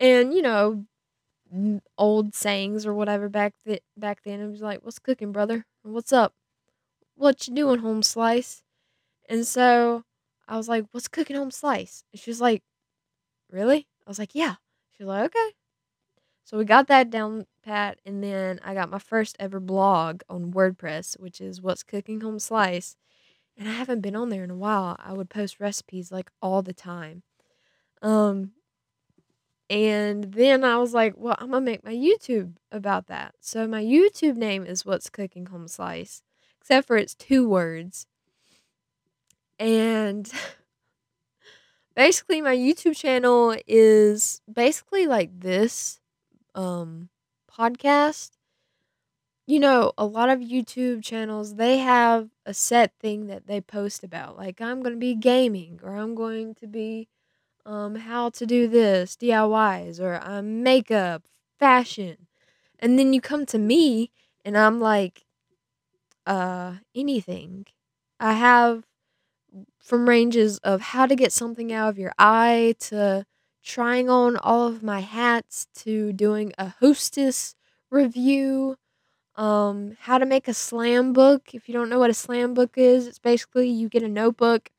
And, 0.00 0.32
you 0.34 0.42
know, 0.42 0.86
old 1.96 2.34
sayings 2.34 2.86
or 2.86 2.94
whatever 2.94 3.28
back 3.28 3.54
th- 3.66 3.82
back 3.96 4.22
then 4.24 4.40
it 4.40 4.48
was 4.48 4.60
like, 4.60 4.82
"What's 4.84 4.98
cooking, 4.98 5.32
brother? 5.32 5.66
What's 5.82 6.12
up? 6.12 6.34
What 7.16 7.48
you 7.48 7.54
doing, 7.54 7.80
home 7.80 8.02
slice?" 8.04 8.62
And 9.28 9.46
so 9.46 10.04
I 10.48 10.56
was 10.58 10.68
like, 10.68 10.86
"What's 10.92 11.08
cooking 11.08 11.36
home 11.36 11.50
slice?" 11.52 12.04
And 12.12 12.20
she 12.20 12.30
was 12.30 12.40
like, 12.42 12.62
"Really?" 13.50 13.88
I 14.06 14.10
was 14.10 14.18
like, 14.18 14.34
"Yeah." 14.34 14.56
She 14.92 15.04
was 15.04 15.08
like, 15.10 15.26
"Okay." 15.26 15.52
So 16.44 16.58
we 16.58 16.64
got 16.64 16.88
that 16.88 17.10
down 17.10 17.46
pat, 17.62 18.00
and 18.06 18.22
then 18.24 18.60
I 18.64 18.74
got 18.74 18.90
my 18.90 18.98
first 19.00 19.36
ever 19.40 19.60
blog 19.60 20.22
on 20.30 20.52
WordPress, 20.52 21.20
which 21.20 21.40
is 21.40 21.62
What's 21.62 21.82
Cooking 21.84 22.20
Home 22.22 22.38
Slice. 22.38 22.96
And 23.56 23.68
I 23.68 23.72
haven't 23.72 24.02
been 24.02 24.16
on 24.16 24.30
there 24.30 24.44
in 24.44 24.50
a 24.50 24.56
while. 24.56 24.96
I 25.00 25.12
would 25.14 25.30
post 25.30 25.60
recipes 25.60 26.12
like 26.12 26.30
all 26.42 26.62
the 26.62 26.74
time. 26.74 27.22
Um, 28.02 28.52
and 29.70 30.24
then 30.32 30.64
I 30.64 30.78
was 30.78 30.94
like, 30.94 31.14
well, 31.16 31.36
I'm 31.38 31.50
gonna 31.50 31.64
make 31.64 31.84
my 31.84 31.94
YouTube 31.94 32.54
about 32.72 33.06
that. 33.08 33.34
So 33.40 33.66
my 33.66 33.82
YouTube 33.82 34.36
name 34.36 34.64
is 34.64 34.86
What's 34.86 35.10
Cooking 35.10 35.46
Home 35.46 35.68
Slice, 35.68 36.22
except 36.60 36.86
for 36.86 36.96
it's 36.96 37.14
two 37.14 37.48
words. 37.48 38.06
And 39.58 40.30
basically 41.96 42.40
my 42.40 42.56
YouTube 42.56 42.96
channel 42.96 43.56
is 43.66 44.40
basically 44.50 45.06
like 45.06 45.40
this 45.40 46.00
um 46.54 47.10
podcast. 47.50 48.30
You 49.46 49.60
know, 49.60 49.92
a 49.96 50.04
lot 50.04 50.28
of 50.28 50.40
YouTube 50.40 51.02
channels 51.02 51.56
they 51.56 51.78
have 51.78 52.28
a 52.46 52.54
set 52.54 52.92
thing 53.00 53.26
that 53.26 53.46
they 53.46 53.60
post 53.60 54.02
about. 54.02 54.36
Like 54.38 54.60
I'm 54.60 54.80
going 54.82 54.94
to 54.94 55.00
be 55.00 55.14
gaming 55.14 55.80
or 55.82 55.96
I'm 55.96 56.14
going 56.14 56.54
to 56.56 56.66
be 56.66 57.08
um 57.68 57.96
how 57.96 58.30
to 58.30 58.46
do 58.46 58.68
this, 58.68 59.16
DIYs 59.16 60.00
or 60.00 60.20
um 60.24 60.64
makeup, 60.64 61.24
fashion. 61.60 62.28
And 62.80 62.98
then 62.98 63.12
you 63.14 63.20
come 63.22 63.46
to 63.48 63.58
me 63.58 64.10
and 64.44 64.58
I'm 64.58 64.80
like 64.80 65.24
uh 66.26 66.74
anything. 66.94 67.66
I 68.20 68.32
have 68.34 68.84
from 69.82 70.08
ranges 70.08 70.58
of 70.58 70.80
how 70.80 71.06
to 71.06 71.16
get 71.16 71.32
something 71.32 71.72
out 71.72 71.88
of 71.88 71.98
your 71.98 72.12
eye 72.18 72.74
to 72.80 73.24
trying 73.62 74.08
on 74.10 74.36
all 74.38 74.66
of 74.66 74.82
my 74.82 75.00
hats 75.00 75.66
to 75.74 76.12
doing 76.12 76.52
a 76.58 76.74
hostess 76.80 77.54
review 77.90 78.76
um 79.36 79.96
how 80.00 80.18
to 80.18 80.26
make 80.26 80.48
a 80.48 80.54
slam 80.54 81.12
book 81.12 81.54
if 81.54 81.68
you 81.68 81.74
don't 81.74 81.88
know 81.90 81.98
what 81.98 82.10
a 82.10 82.14
slam 82.14 82.54
book 82.54 82.72
is 82.76 83.06
it's 83.06 83.18
basically 83.20 83.68
you 83.68 83.88
get 83.88 84.02
a 84.02 84.08
notebook 84.08 84.70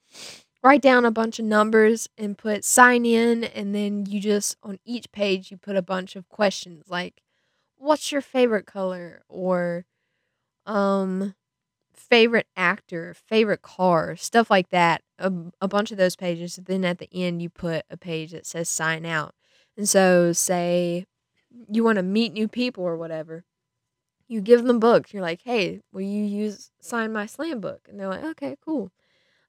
write 0.63 0.81
down 0.81 1.05
a 1.05 1.11
bunch 1.11 1.39
of 1.39 1.45
numbers 1.45 2.09
and 2.17 2.37
put 2.37 2.65
sign 2.65 3.05
in 3.05 3.43
and 3.43 3.73
then 3.73 4.05
you 4.05 4.19
just 4.19 4.57
on 4.63 4.79
each 4.85 5.11
page 5.11 5.51
you 5.51 5.57
put 5.57 5.75
a 5.75 5.81
bunch 5.81 6.15
of 6.15 6.27
questions 6.29 6.85
like 6.89 7.21
what's 7.77 8.11
your 8.11 8.21
favorite 8.21 8.65
color 8.65 9.21
or 9.29 9.85
um 10.65 11.33
favorite 12.09 12.47
actor, 12.55 13.13
favorite 13.13 13.61
car, 13.61 14.15
stuff 14.15 14.49
like 14.49 14.69
that. 14.69 15.01
A, 15.19 15.31
a 15.61 15.67
bunch 15.67 15.91
of 15.91 15.97
those 15.97 16.15
pages. 16.15 16.59
Then 16.63 16.85
at 16.85 16.97
the 16.97 17.09
end, 17.13 17.41
you 17.41 17.49
put 17.49 17.85
a 17.89 17.97
page 17.97 18.31
that 18.31 18.45
says 18.45 18.69
sign 18.69 19.05
out. 19.05 19.35
And 19.77 19.87
so, 19.87 20.33
say 20.33 21.05
you 21.69 21.83
want 21.83 21.97
to 21.97 22.03
meet 22.03 22.33
new 22.33 22.47
people 22.47 22.83
or 22.83 22.95
whatever, 22.95 23.43
you 24.27 24.41
give 24.41 24.63
them 24.63 24.79
books. 24.79 25.13
You're 25.13 25.23
like, 25.23 25.41
hey, 25.43 25.81
will 25.91 26.01
you 26.01 26.23
use 26.23 26.71
sign 26.81 27.11
my 27.13 27.25
slam 27.25 27.59
book? 27.59 27.87
And 27.89 27.99
they're 27.99 28.07
like, 28.07 28.23
okay, 28.23 28.55
cool. 28.63 28.91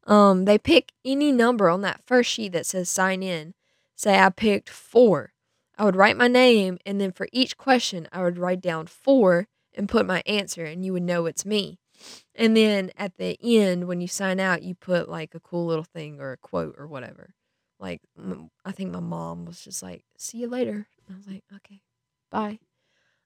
Um, 0.07 0.45
they 0.45 0.59
pick 0.59 0.93
any 1.05 1.33
number 1.33 1.69
on 1.69 1.83
that 1.83 2.03
first 2.05 2.31
sheet 2.31 2.53
that 2.53 2.67
says 2.67 2.89
sign 2.89 3.23
in. 3.23 3.55
say 3.95 4.19
I 4.19 4.31
picked 4.31 4.71
four. 4.71 5.33
I 5.77 5.85
would 5.85 5.97
write 5.97 6.17
my 6.17 6.29
name, 6.29 6.79
and 6.85 7.01
then 7.01 7.13
for 7.13 7.29
each 7.33 7.57
question, 7.57 8.09
I 8.13 8.23
would 8.23 8.39
write 8.39 8.61
down 8.61 8.87
four 8.87 9.49
and 9.75 9.89
put 9.89 10.07
my 10.07 10.23
answer, 10.27 10.65
and 10.65 10.85
you 10.85 10.93
would 10.93 11.03
know 11.03 11.27
it's 11.27 11.47
me. 11.47 11.79
And 12.35 12.57
then 12.57 12.91
at 12.97 13.17
the 13.19 13.39
end, 13.43 13.87
when 13.87 14.01
you 14.01 14.09
sign 14.09 14.41
out, 14.41 14.63
you 14.63 14.75
put 14.75 15.09
like 15.09 15.35
a 15.35 15.41
cool 15.41 15.67
little 15.67 15.85
thing 15.85 16.21
or 16.21 16.33
a 16.33 16.37
quote 16.37 16.75
or 16.79 16.87
whatever. 16.87 17.35
Like, 17.79 18.03
I 18.65 18.73
think 18.73 18.93
my 18.93 19.01
mom 19.01 19.47
was 19.47 19.63
just 19.63 19.83
like, 19.83 20.05
see 20.17 20.39
you 20.39 20.49
later. 20.49 20.87
I 21.11 21.17
was 21.17 21.27
like, 21.27 21.45
okay, 21.57 21.81
bye. 22.31 22.59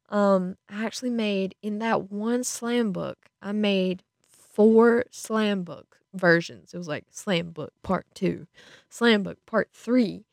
Um, 0.09 0.57
I 0.69 0.85
actually 0.85 1.11
made 1.11 1.55
in 1.63 1.79
that 1.81 2.13
one 2.13 2.45
slam 2.45 2.93
book, 2.93 3.19
I 3.43 3.53
made 3.53 4.03
four 4.29 5.05
slam 5.11 5.65
book 5.65 5.94
versions. 6.15 6.75
It 6.75 6.79
was 6.79 6.89
like 6.89 7.05
slam 7.11 7.51
book 7.51 7.73
part 7.83 8.07
two, 8.15 8.47
slam 8.91 9.23
book 9.23 9.39
part 9.47 9.69
three. 9.73 10.25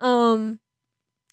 Um, 0.00 0.60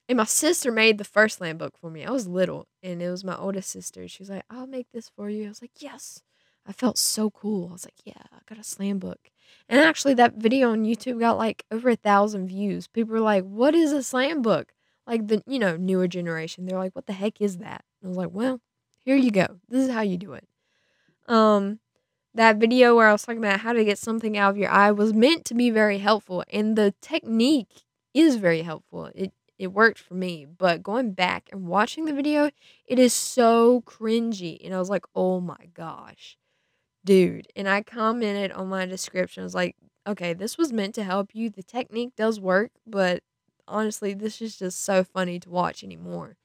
and 0.07 0.17
my 0.17 0.23
sister 0.25 0.71
made 0.71 0.97
the 0.97 1.03
first 1.03 1.38
slam 1.38 1.57
book 1.57 1.77
for 1.79 1.89
me. 1.91 2.03
I 2.05 2.12
was 2.12 2.27
little, 2.27 2.67
and 2.83 3.01
it 3.01 3.09
was 3.09 3.23
my 3.23 3.38
oldest 3.38 3.69
sister. 3.69 4.07
She 4.07 4.23
was 4.23 4.29
like, 4.29 4.43
"I'll 4.49 4.67
make 4.67 4.88
this 4.91 5.09
for 5.09 5.29
you." 5.29 5.45
I 5.45 5.49
was 5.49 5.62
like, 5.62 5.81
"Yes." 5.81 6.23
I 6.65 6.73
felt 6.73 6.97
so 6.97 7.29
cool. 7.31 7.69
I 7.69 7.73
was 7.73 7.85
like, 7.85 7.95
"Yeah, 8.05 8.23
I 8.31 8.39
got 8.47 8.59
a 8.59 8.63
slam 8.63 8.99
book." 8.99 9.29
And 9.67 9.79
actually, 9.81 10.13
that 10.15 10.35
video 10.35 10.71
on 10.71 10.83
YouTube 10.85 11.19
got 11.19 11.38
like 11.38 11.63
over 11.71 11.89
a 11.89 11.95
thousand 11.95 12.47
views. 12.47 12.88
People 12.88 13.13
were 13.13 13.19
like, 13.21 13.43
"What 13.45 13.75
is 13.75 13.91
a 13.91 14.03
slam 14.03 14.41
book?" 14.41 14.73
Like 15.07 15.27
the 15.27 15.43
you 15.47 15.59
know 15.59 15.77
newer 15.77 16.07
generation, 16.07 16.65
they're 16.65 16.77
like, 16.79 16.95
"What 16.95 17.05
the 17.07 17.13
heck 17.13 17.41
is 17.41 17.57
that?" 17.57 17.83
And 18.01 18.07
I 18.07 18.09
was 18.09 18.17
like, 18.17 18.31
"Well, 18.31 18.62
here 19.05 19.15
you 19.15 19.31
go. 19.31 19.59
This 19.69 19.85
is 19.88 19.91
how 19.91 20.01
you 20.01 20.17
do 20.17 20.33
it." 20.33 20.47
Um, 21.27 21.79
that 22.35 22.57
video 22.57 22.95
where 22.95 23.07
I 23.07 23.11
was 23.11 23.23
talking 23.23 23.43
about 23.43 23.59
how 23.61 23.73
to 23.73 23.83
get 23.85 23.97
something 23.97 24.37
out 24.37 24.51
of 24.51 24.57
your 24.57 24.69
eye 24.69 24.91
was 24.91 25.13
meant 25.13 25.45
to 25.45 25.53
be 25.55 25.69
very 25.71 25.97
helpful, 25.99 26.43
and 26.51 26.75
the 26.75 26.93
technique 27.01 27.83
is 28.13 28.35
very 28.37 28.61
helpful. 28.61 29.09
It 29.15 29.33
it 29.57 29.73
worked 29.73 29.99
for 29.99 30.13
me, 30.13 30.45
but 30.45 30.81
going 30.83 31.11
back 31.13 31.49
and 31.51 31.67
watching 31.67 32.05
the 32.05 32.13
video, 32.13 32.49
it 32.87 32.97
is 32.99 33.13
so 33.13 33.81
cringy, 33.81 34.57
and 34.63 34.73
I 34.73 34.79
was 34.79 34.89
like, 34.89 35.05
"Oh 35.15 35.39
my 35.41 35.67
gosh, 35.73 36.37
dude!" 37.05 37.47
And 37.55 37.67
I 37.69 37.83
commented 37.83 38.51
on 38.53 38.67
my 38.69 38.85
description. 38.85 39.43
I 39.43 39.45
was 39.45 39.55
like, 39.55 39.75
"Okay, 40.07 40.33
this 40.33 40.57
was 40.57 40.73
meant 40.73 40.95
to 40.95 41.03
help 41.03 41.35
you. 41.35 41.49
The 41.49 41.63
technique 41.63 42.15
does 42.17 42.39
work, 42.39 42.71
but 42.87 43.23
honestly, 43.67 44.13
this 44.13 44.41
is 44.41 44.57
just 44.57 44.81
so 44.83 45.03
funny 45.03 45.39
to 45.41 45.49
watch 45.49 45.83
anymore." 45.83 46.37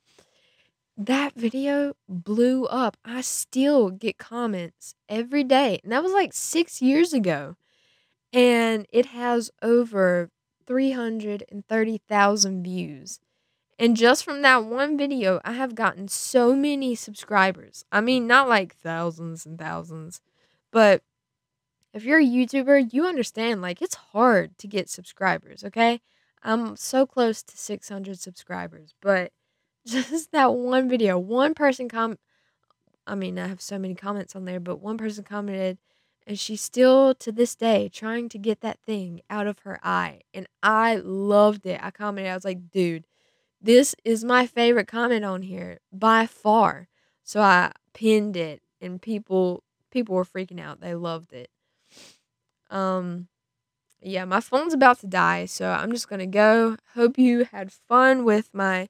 That 0.97 1.35
video 1.35 1.95
blew 2.09 2.67
up. 2.67 2.97
I 3.05 3.21
still 3.21 3.91
get 3.91 4.17
comments 4.17 4.95
every 5.09 5.43
day, 5.43 5.81
and 5.83 5.91
that 5.93 6.05
was 6.05 6.13
like 6.13 6.33
six 6.33 6.81
years 6.81 7.13
ago, 7.13 7.57
and 8.33 8.87
it 8.93 9.07
has 9.07 9.51
over 9.61 10.31
330,000 10.67 12.63
views. 12.63 13.19
And 13.77 13.97
just 13.97 14.25
from 14.25 14.43
that 14.43 14.67
one 14.67 14.97
video, 14.97 15.41
I 15.45 15.55
have 15.55 15.75
gotten 15.75 16.07
so 16.07 16.55
many 16.55 16.95
subscribers. 16.95 17.85
I 17.91 18.01
mean, 18.01 18.29
not 18.29 18.49
like 18.49 18.77
thousands 18.77 19.45
and 19.45 19.59
thousands, 19.59 20.21
but 20.71 21.03
if 21.93 22.05
you're 22.05 22.21
a 22.21 22.25
YouTuber, 22.25 22.93
you 22.93 23.05
understand 23.05 23.61
like 23.63 23.83
it's 23.83 23.97
hard 23.97 24.57
to 24.59 24.69
get 24.69 24.89
subscribers, 24.89 25.65
okay? 25.65 26.01
I'm 26.45 26.77
so 26.77 27.05
close 27.05 27.43
to 27.43 27.57
600 27.57 28.21
subscribers, 28.21 28.95
but 29.01 29.33
just 29.87 30.33
that 30.33 30.55
one 30.55 30.88
video, 30.88 31.18
one 31.18 31.55
person 31.55 31.88
com 31.88 32.18
I 33.07 33.14
mean, 33.14 33.38
I 33.38 33.49
have 33.49 33.61
so 33.61 33.79
many 33.79 33.94
comments 33.94 34.35
on 34.35 34.47
there, 34.47 34.61
but 34.61 34.81
one 34.81 34.97
person 34.97 35.25
commented 35.25 35.79
and 36.27 36.38
she's 36.38 36.62
still 36.62 37.14
to 37.16 37.31
this 37.31 37.55
day 37.55 37.90
trying 37.92 38.29
to 38.31 38.38
get 38.38 38.61
that 38.62 38.81
thing 38.81 39.20
out 39.29 39.47
of 39.47 39.59
her 39.61 39.79
eye. 39.83 40.20
And 40.33 40.47
I 40.62 40.97
loved 40.97 41.66
it. 41.66 41.81
I 41.83 41.90
commented, 41.90 42.31
I 42.31 42.35
was 42.35 42.44
like, 42.44 42.70
dude, 42.70 43.07
this 43.61 43.94
is 44.05 44.25
my 44.25 44.47
favorite 44.47 44.88
comment 44.88 45.25
on 45.25 45.42
here 45.42 45.79
by 45.92 46.27
far. 46.27 46.88
So 47.23 47.40
I 47.40 47.73
pinned 47.92 48.37
it 48.37 48.62
and 48.81 49.01
people 49.01 49.62
people 49.90 50.14
were 50.14 50.25
freaking 50.25 50.61
out. 50.61 50.81
They 50.81 50.94
loved 50.94 51.33
it. 51.33 51.51
Um 52.70 53.29
yeah, 54.01 54.27
my 54.27 54.40
phone's 54.40 54.75
about 54.75 55.01
to 55.01 55.07
die, 55.07 55.47
so 55.47 55.70
I'm 55.70 55.90
just 55.90 56.09
gonna 56.09 56.27
go. 56.27 56.77
Hope 56.94 57.16
you 57.18 57.44
had 57.44 57.73
fun 57.73 58.25
with 58.25 58.51
my 58.53 58.88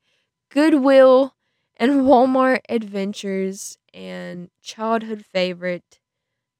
Goodwill 0.54 1.34
and 1.76 2.02
Walmart 2.02 2.60
adventures 2.68 3.76
and 3.92 4.50
childhood 4.62 5.24
favorite 5.24 5.98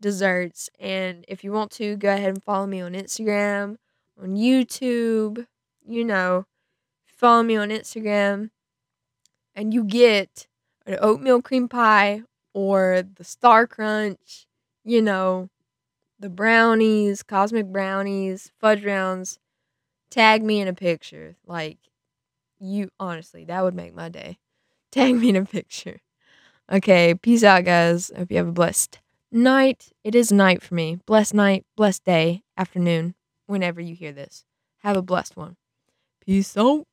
desserts. 0.01 0.69
And 0.81 1.25
if 1.29 1.45
you 1.45 1.53
want 1.53 1.71
to, 1.73 1.95
go 1.95 2.13
ahead 2.13 2.31
and 2.31 2.43
follow 2.43 2.67
me 2.67 2.81
on 2.81 2.95
Instagram, 2.95 3.77
on 4.21 4.35
YouTube. 4.35 5.47
You 5.87 6.05
know, 6.05 6.47
follow 7.07 7.45
me 7.45 7.55
on 7.55 7.69
Instagram, 7.69 8.51
and 9.55 9.73
you 9.73 9.85
get 9.85 10.49
an 10.87 10.99
oatmeal 11.01 11.41
cream 11.41 11.69
pie 11.69 12.23
or 12.53 13.05
the 13.15 13.23
Star 13.23 13.65
Crunch, 13.65 14.47
you 14.83 15.03
know, 15.03 15.51
the 16.19 16.31
brownies, 16.31 17.23
cosmic 17.23 17.67
brownies, 17.67 18.51
fudge 18.61 18.85
rounds. 18.85 19.39
Tag 20.11 20.43
me 20.43 20.61
in 20.61 20.67
a 20.67 20.75
picture. 20.75 21.37
Like, 21.47 21.79
you 22.65 22.91
honestly, 22.99 23.45
that 23.45 23.63
would 23.63 23.75
make 23.75 23.95
my 23.95 24.09
day. 24.09 24.39
Tag 24.93 25.15
me 25.17 25.31
in 25.31 25.37
a 25.37 25.45
picture. 25.45 26.01
Okay, 26.71 27.15
peace 27.15 27.45
out, 27.45 27.65
guys. 27.65 28.11
Hope 28.17 28.31
you 28.31 28.39
have 28.39 28.49
a 28.49 28.53
blessed 28.53 29.01
night. 29.31 29.93
It 30.03 30.15
is 30.15 30.33
night 30.33 30.63
for 30.63 30.75
me. 30.75 30.99
Blessed 31.07 31.35
night, 31.35 31.65
blessed 31.77 32.05
day, 32.05 32.43
afternoon, 32.57 33.15
whenever 33.47 33.81
you 33.81 33.95
hear 33.95 34.13
this. 34.13 34.45
Have 34.79 34.97
a 34.97 35.03
blessed 35.03 35.37
one. 35.37 35.57
Peace 36.25 36.57
out. 36.57 36.87